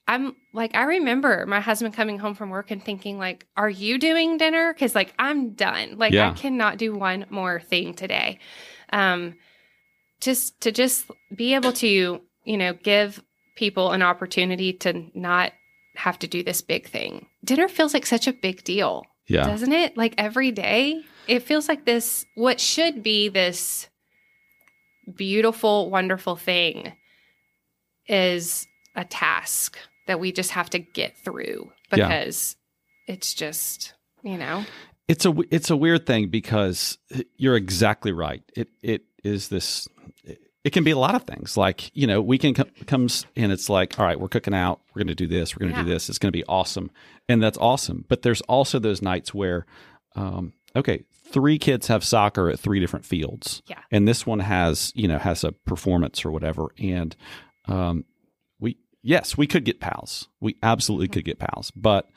[0.05, 3.97] I'm like, I remember my husband coming home from work and thinking, like, are you
[3.99, 4.73] doing dinner?
[4.73, 5.97] Cause like I'm done.
[5.97, 6.31] Like Yeah.
[6.31, 8.39] I cannot do one more thing today.
[8.91, 9.35] Um
[10.21, 13.23] just to just be able to, you know, give
[13.55, 15.53] people an opportunity to not
[15.95, 17.27] have to do this big thing.
[17.43, 19.45] Dinner feels like such a big deal, Yeah.
[19.45, 19.95] doesn't it?
[19.97, 23.88] Like every day, it feels like this what should be this
[25.15, 26.93] beautiful, wonderful thing
[28.07, 29.77] is a task
[30.09, 32.07] that we just have to get through Yeah.
[32.07, 32.55] because
[33.07, 33.93] it's just,
[34.23, 34.65] you know,
[35.07, 36.97] It's a it's a weird thing because
[37.37, 38.43] you're exactly right.
[38.55, 39.87] It it is this.
[40.63, 41.55] It can be a lot of things.
[41.57, 44.81] Like you know, weekend com- comes and it's like, all right, we're cooking out.
[44.93, 45.55] We're going to do this.
[45.55, 46.09] We're going to do this.
[46.09, 46.91] It's going to be awesome,
[47.27, 48.05] and that's awesome.
[48.09, 49.65] But there's also those nights where,
[50.15, 53.61] um, okay, three kids have soccer at three different fields.
[53.67, 53.79] Yeah.
[53.91, 57.15] and this one has you know has a performance or whatever, and
[57.67, 58.08] um, we
[59.01, 60.27] yes, we could get Pal's.
[60.39, 62.07] We absolutely could get Pal's, but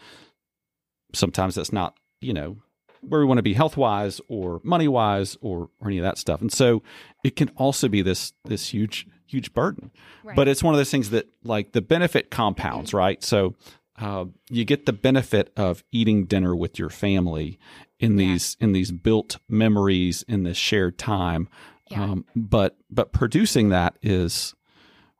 [1.15, 2.57] sometimes that's not you know
[3.01, 6.19] where we want to be health wise or money wise or, or any of that
[6.19, 6.41] stuff.
[6.41, 6.83] And so
[7.25, 9.91] it can also be this this huge huge burden.
[10.23, 10.37] Right.
[10.37, 13.23] But it's one of those things that like the benefit compounds, right?
[13.25, 13.55] So
[13.99, 17.59] uh, you get the benefit of eating dinner with your family
[17.99, 18.27] in Yeah.
[18.27, 21.49] these in these built memories in this shared time.
[21.91, 22.05] Yeah.
[22.05, 24.55] Um, but but producing that is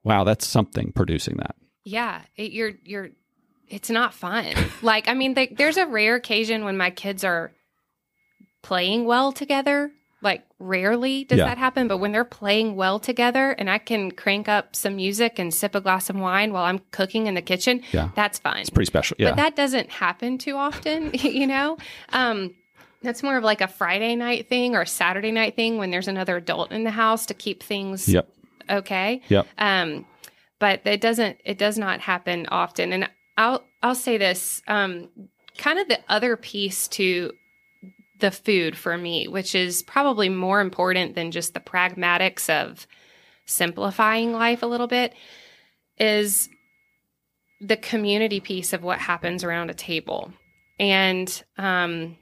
[0.05, 1.55] wow, that's something producing that.
[1.85, 3.11] yeah, it, you're, you're,
[3.69, 4.47] it's not fun.
[4.83, 7.53] like, I mean, like, there's a rare occasion when my kids are
[8.63, 9.91] playing well together.
[10.21, 11.47] Like, rarely does Yeah.
[11.47, 15.41] that happen, but when they're playing well together and I can crank up some music
[15.41, 18.11] and sip a glass of wine while I'm cooking in the kitchen, Yeah.
[18.15, 18.61] that's fine.
[18.61, 19.17] It's pretty special.
[19.19, 19.31] Yeah.
[19.31, 21.77] But that doesn't happen too often, you know?
[22.11, 22.55] Um,
[23.03, 26.07] that's more of like a Friday night thing or a Saturday night thing when there's
[26.07, 28.29] another adult in the house to keep things yep.
[28.69, 29.21] Okay.
[29.29, 29.47] Yep.
[29.59, 30.07] Um,
[30.63, 32.93] but it doesn't it does not happen often.
[32.93, 35.09] And I'll I'll say this, um,
[35.59, 37.33] kind of the other piece to
[38.21, 42.87] the food for me, which is probably more important than just the pragmatics of
[43.45, 45.15] simplifying life a little bit,
[45.99, 46.49] is
[47.61, 50.33] the community piece of what happens around a table.
[50.79, 52.17] And um,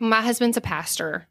[0.00, 1.28] my husband's a pastor.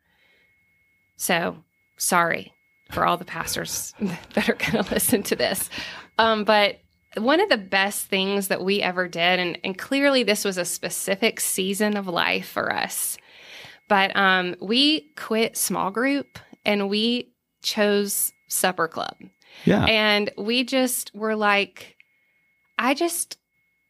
[1.17, 1.63] So
[1.97, 2.54] sorry
[2.91, 3.93] for all the pastors
[4.33, 5.69] that are going to listen to this.
[6.17, 6.79] Um, but
[7.17, 10.65] one of the best things that we ever did, and, and clearly this was a
[10.65, 13.17] specific season of life for us,
[13.87, 17.31] but um, we quit small group and we
[17.61, 19.15] chose supper club.
[19.63, 19.85] Yeah.
[19.85, 21.95] And we just were like,
[22.77, 23.37] I just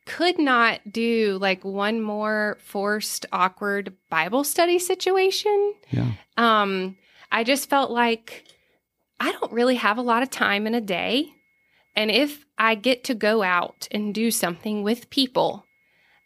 [0.05, 5.73] could not do like one more forced, awkward Bible study situation.
[5.89, 6.11] yeah.
[6.37, 6.97] Um,
[7.31, 8.45] I just felt like
[9.19, 11.33] I don't really have a lot of time in a day.
[11.95, 15.65] And if I get to go out and do something with people,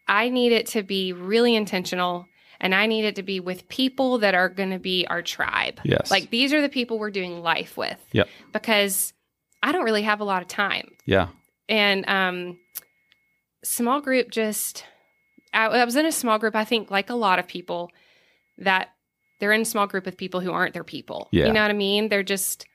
[0.08, 2.28] I need it to be really intentional
[2.60, 5.80] and I need it to be with people that are going to be our tribe.
[5.84, 6.12] Yes.
[6.12, 7.98] Like these are the people we're doing life with.
[8.12, 8.28] Yep.
[8.52, 9.14] Because
[9.64, 10.90] I don't really have a lot of time.
[11.06, 11.30] Yeah.
[11.68, 12.60] And um
[13.64, 14.84] small group just
[15.54, 17.92] I, I was in a small group I think like a lot of people
[18.58, 18.90] that
[19.40, 21.30] they're in a small group with people who aren't their people.
[21.32, 21.46] Yeah.
[21.46, 22.10] You know what I mean?
[22.10, 22.66] They're just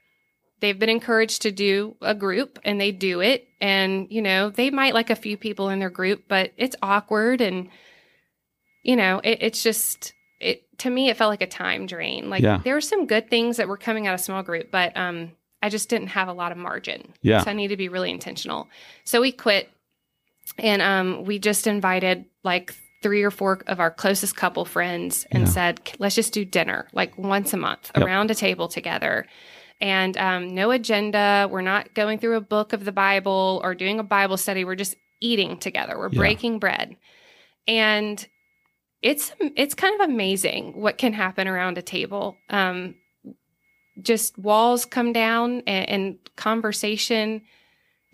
[0.60, 4.70] they've been encouraged to do a group and they do it and you know they
[4.70, 7.68] might like a few people in their group but it's awkward and
[8.82, 12.42] you know it, it's just it to me it felt like a time drain like
[12.42, 12.60] Yeah.
[12.64, 15.32] there were some good things that were coming out of small group but um
[15.62, 17.42] i just didn't have a lot of margin Yeah.
[17.42, 18.68] so i need to be really intentional
[19.04, 19.70] so we quit
[20.58, 25.42] and um we just invited like three or four of our closest couple friends and
[25.44, 25.48] Yeah.
[25.50, 28.04] said let's just do dinner like once a month Yep.
[28.06, 29.26] around a table together
[29.84, 31.46] and um, no agenda.
[31.50, 34.64] We're not going through a book of the Bible or doing a Bible study.
[34.64, 35.98] We're just eating together.
[35.98, 36.18] We're Yeah.
[36.18, 36.96] breaking bread,
[37.68, 38.26] and
[39.02, 42.38] it's it's kind of amazing what can happen around a table.
[42.48, 42.94] Um,
[44.00, 47.42] just walls come down and, and conversation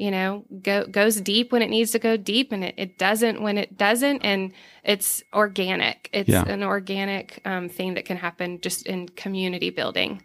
[0.00, 3.42] you know go, goes deep when it needs to go deep and it, it doesn't
[3.42, 4.52] when it doesn't and
[4.84, 6.44] it's organic it's Yeah.
[6.48, 10.22] an organic um, thing that can happen just in community building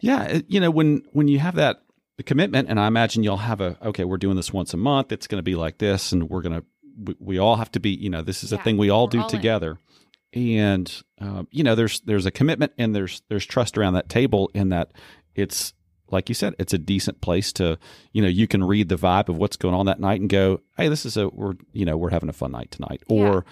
[0.00, 1.82] Yeah, you know when when you have that
[2.26, 5.12] commitment, and I imagine you'll have a okay, we're doing this once a month.
[5.12, 6.64] It's going to be like this, and we're going to
[7.06, 7.90] we, we all have to be.
[7.90, 9.30] You know, this is a thing we all do all in.
[9.30, 9.78] together.
[10.34, 14.50] And um, you know, there's there's a commitment and there's there's trust around that table
[14.54, 14.92] in that
[15.34, 15.72] it's
[16.12, 17.78] like you said, it's a decent place to
[18.12, 20.60] you know you can read the vibe of what's going on that night and go,
[20.76, 23.28] hey, this is a we're you know we're having a fun night tonight, Yeah.
[23.28, 23.44] or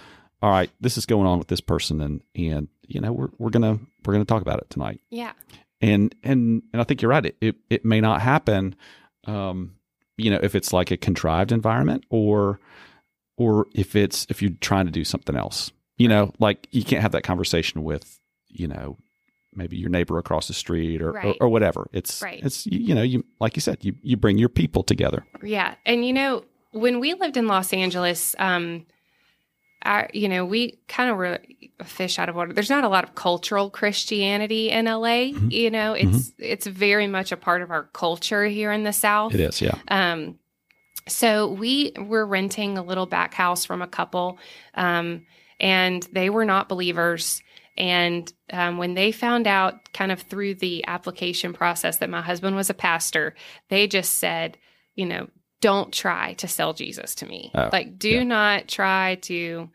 [0.43, 3.51] all right, this is going on with this person, and and you know we're we're
[3.51, 5.33] gonna we're gonna talk about it tonight yeah
[5.81, 7.25] and and and I think you're right.
[7.27, 8.75] It it, it may not happen,
[9.27, 9.77] um,
[10.17, 12.61] you know, if it's like a contrived environment, or
[13.37, 15.73] or if it's if you're trying to do something else.
[15.97, 18.97] You know, like you can't have that conversation with, you know,
[19.55, 21.37] maybe your neighbor across the street or Right.
[21.41, 21.89] or, or whatever.
[21.93, 22.41] It's Right.
[22.43, 25.25] it's you, you know you like you said you you bring your people together.
[25.43, 25.75] Yeah.
[25.85, 28.87] And you know, when we lived in Los Angeles, um,
[29.83, 31.41] our, you know, we kind of were
[31.81, 32.53] a fish out of water.
[32.53, 35.33] There's not a lot of cultural Christianity in LA.
[35.33, 35.51] Mhm.
[35.51, 39.35] You know, it's it's very much a part of our culture here in the South.
[39.35, 40.39] It is, yeah, Um,
[41.09, 44.39] so we were renting a little back house from a couple,
[44.75, 45.25] um,
[45.59, 47.43] and they were not believers.
[47.77, 52.57] And um, when they found out, kind of through the application process, that my husband
[52.57, 53.35] was a pastor,
[53.68, 54.59] they just said,
[54.95, 55.29] you know,
[55.61, 57.51] don't try to sell Jesus to me.
[57.55, 58.23] Oh, like, do yeah.
[58.25, 59.71] not try to,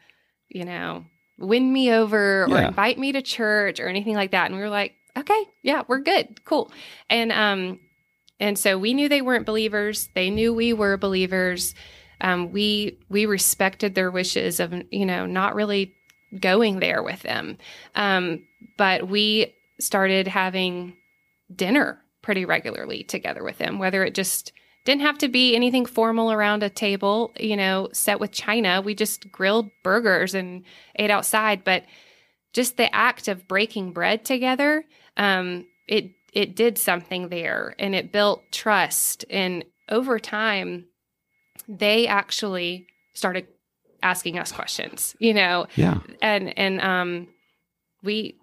[0.49, 1.05] you know,
[1.37, 2.67] win me over or Yeah.
[2.67, 4.47] invite me to church or anything like that.
[4.47, 6.71] And we were like, okay, yeah, we're good, cool.
[7.09, 7.79] And um,
[8.39, 10.09] and so we knew they weren't believers.
[10.13, 11.73] They knew we were believers.
[12.21, 15.95] Um, we we respected their wishes of you know not really
[16.39, 17.57] going there with them.
[17.95, 18.43] Um,
[18.77, 20.95] but we started having
[21.53, 24.51] dinner pretty regularly together with them, whether it just
[24.85, 28.81] didn't have to be anything formal around a table, you know, set with china.
[28.81, 30.63] We just grilled burgers and
[30.95, 31.83] ate outside, but
[32.53, 34.85] just the act of breaking bread together,
[35.17, 39.23] um, it it did something there, and it built trust.
[39.29, 40.85] And over time,
[41.67, 43.47] they actually started
[44.05, 47.27] asking us questions, you know, yeah, and and um,
[48.03, 48.37] we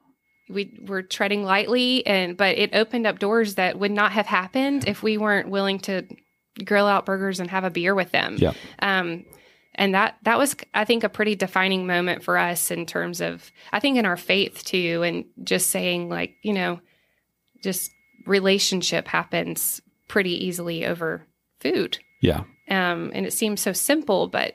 [0.50, 4.86] we were treading lightly, and but it opened up doors that would not have happened
[4.86, 6.02] if we weren't willing to
[6.64, 8.36] grill out burgers and have a beer with them.
[8.38, 8.52] Yeah.
[8.80, 9.24] Um,
[9.74, 13.50] and that that was, I think, a pretty defining moment for us in terms of,
[13.72, 16.80] I think, in our faith too, and just saying like, you know,
[17.62, 17.90] just
[18.26, 21.26] relationship happens pretty easily over
[21.60, 21.98] food.
[22.20, 24.54] yeah, Um, and it seems so simple, but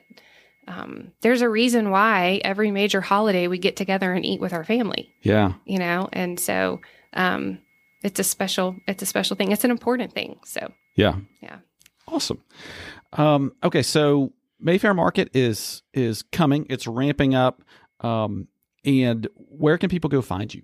[0.68, 4.64] um, there's a reason why every major holiday we get together and eat with our
[4.64, 5.54] family, yeah.
[5.64, 6.80] you know, and so
[7.14, 7.58] um,
[8.02, 9.50] it's a special, it's a special thing.
[9.50, 10.38] It's an important thing.
[10.44, 11.16] So Yeah.
[11.40, 11.58] Yeah.
[12.06, 12.42] Awesome.
[13.14, 16.66] Um, okay, so Mayfair Market is is coming.
[16.68, 17.62] It's ramping up.
[18.00, 18.48] Um,
[18.84, 20.62] and where can people go find you?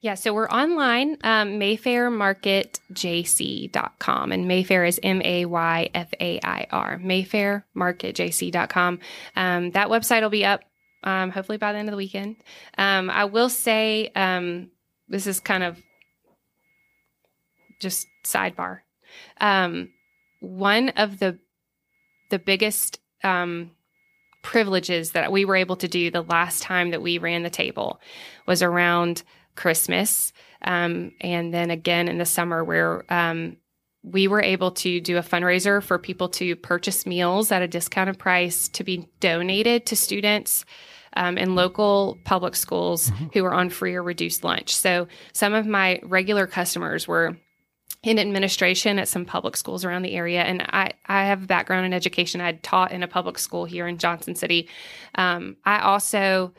[0.00, 4.32] Yeah, so we're online, um, mayfairmarketjc.com.
[4.32, 9.00] And Mayfair is M A Y F A I R, mayfairmarketjc.com.
[9.34, 10.60] Um, that website will be up
[11.02, 12.36] um, hopefully by the end of the weekend.
[12.76, 14.70] Um, I will say um,
[15.08, 15.82] this is kind of
[17.80, 18.80] just sidebar.
[19.40, 19.90] Um,
[20.40, 21.38] one of the
[22.30, 23.72] the biggest um,
[24.42, 28.00] privileges that we were able to do the last time that we ran the table
[28.46, 29.22] was around
[29.58, 30.32] Christmas,
[30.62, 33.56] um, and then again in the summer where um,
[34.02, 38.18] we were able to do a fundraiser for people to purchase meals at a discounted
[38.18, 40.64] price to be donated to students
[41.16, 44.74] um, in local public schools who were on free or reduced lunch.
[44.74, 47.36] So some of my regular customers were
[48.04, 50.42] in administration at some public schools around the area.
[50.42, 52.40] And I, I have a background in education.
[52.40, 54.68] I had taught in a public school here in Johnson City.
[55.16, 56.52] Um, I also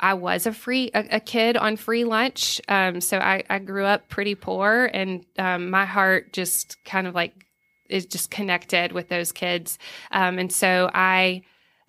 [0.00, 2.60] I was a free a, a kid on free lunch.
[2.68, 7.14] Um, so I, I grew up pretty poor, and um, my heart just kind of
[7.14, 7.46] like
[7.88, 9.78] is just connected with those kids.
[10.10, 11.42] Um, and so I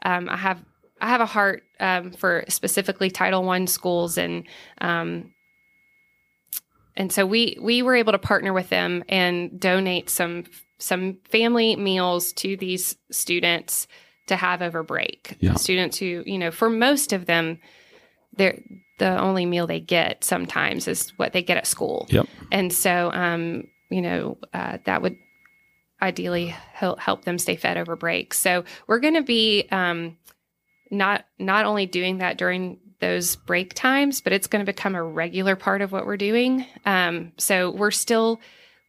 [0.04, 0.64] um, I have
[1.00, 4.46] I have a heart um, for specifically Title One schools and
[4.80, 5.34] um,
[6.96, 10.44] and so we we were able to partner with them and donate some
[10.80, 13.88] some family meals to these students
[14.28, 15.38] to have over break.
[15.40, 15.56] Yeah.
[15.56, 17.60] Students who you know for most of them
[18.34, 18.60] they're
[18.98, 22.06] the only meal they get sometimes is what they get at school.
[22.10, 22.28] Yep.
[22.52, 25.18] And so, um, you know, uh, that would
[26.02, 28.34] ideally help, help them stay fed over break.
[28.34, 30.18] So we're going to be um,
[30.92, 35.04] not not only doing that during those break times, but it's going to become a
[35.04, 36.66] regular part of what we're doing.
[36.86, 38.40] Um, so we're still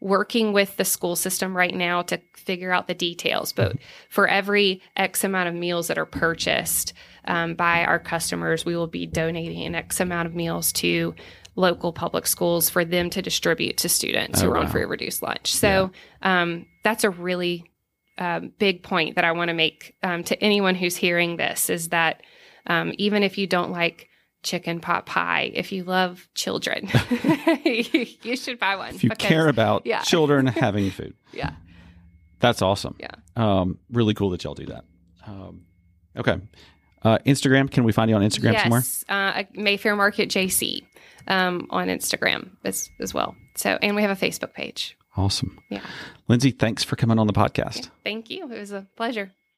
[0.00, 3.52] working with the school system right now to figure out the details.
[3.52, 3.76] But
[4.10, 6.92] for every X amount of meals that are purchased
[7.26, 11.14] um, by our customers, we will be donating an X amount of meals to
[11.54, 14.88] local public schools for them to distribute to students who Oh, are on free or
[14.88, 15.52] reduced lunch.
[15.52, 15.90] So
[16.22, 17.70] um, that's a really
[18.18, 21.88] um, big point that I want to make um, to anyone who's hearing this is
[21.90, 22.22] that
[22.66, 24.08] um, even if you don't like
[24.42, 26.88] chicken pot pie, if you love children,
[27.64, 28.94] you should buy one.
[28.94, 30.00] If you because- care about yeah.
[30.02, 31.52] children having food, yeah,
[32.40, 32.96] that's awesome.
[32.98, 33.10] Yeah.
[33.36, 34.84] Um, really cool that y'all do that.
[35.26, 35.62] Um,
[36.16, 36.38] okay.
[37.04, 37.70] Uh, Instagram.
[37.70, 38.80] Can we find you on Instagram somewhere?
[38.80, 40.84] yes, uh, Mayfair Market JC
[41.26, 43.34] um, on Instagram as as well.
[43.54, 44.96] So, and we have a Facebook page.
[45.16, 45.58] Awesome.
[45.68, 45.82] Yeah.
[46.28, 47.90] Lindsay, thanks for coming on the podcast.
[48.02, 48.50] Thank you.
[48.50, 49.32] It was a pleasure.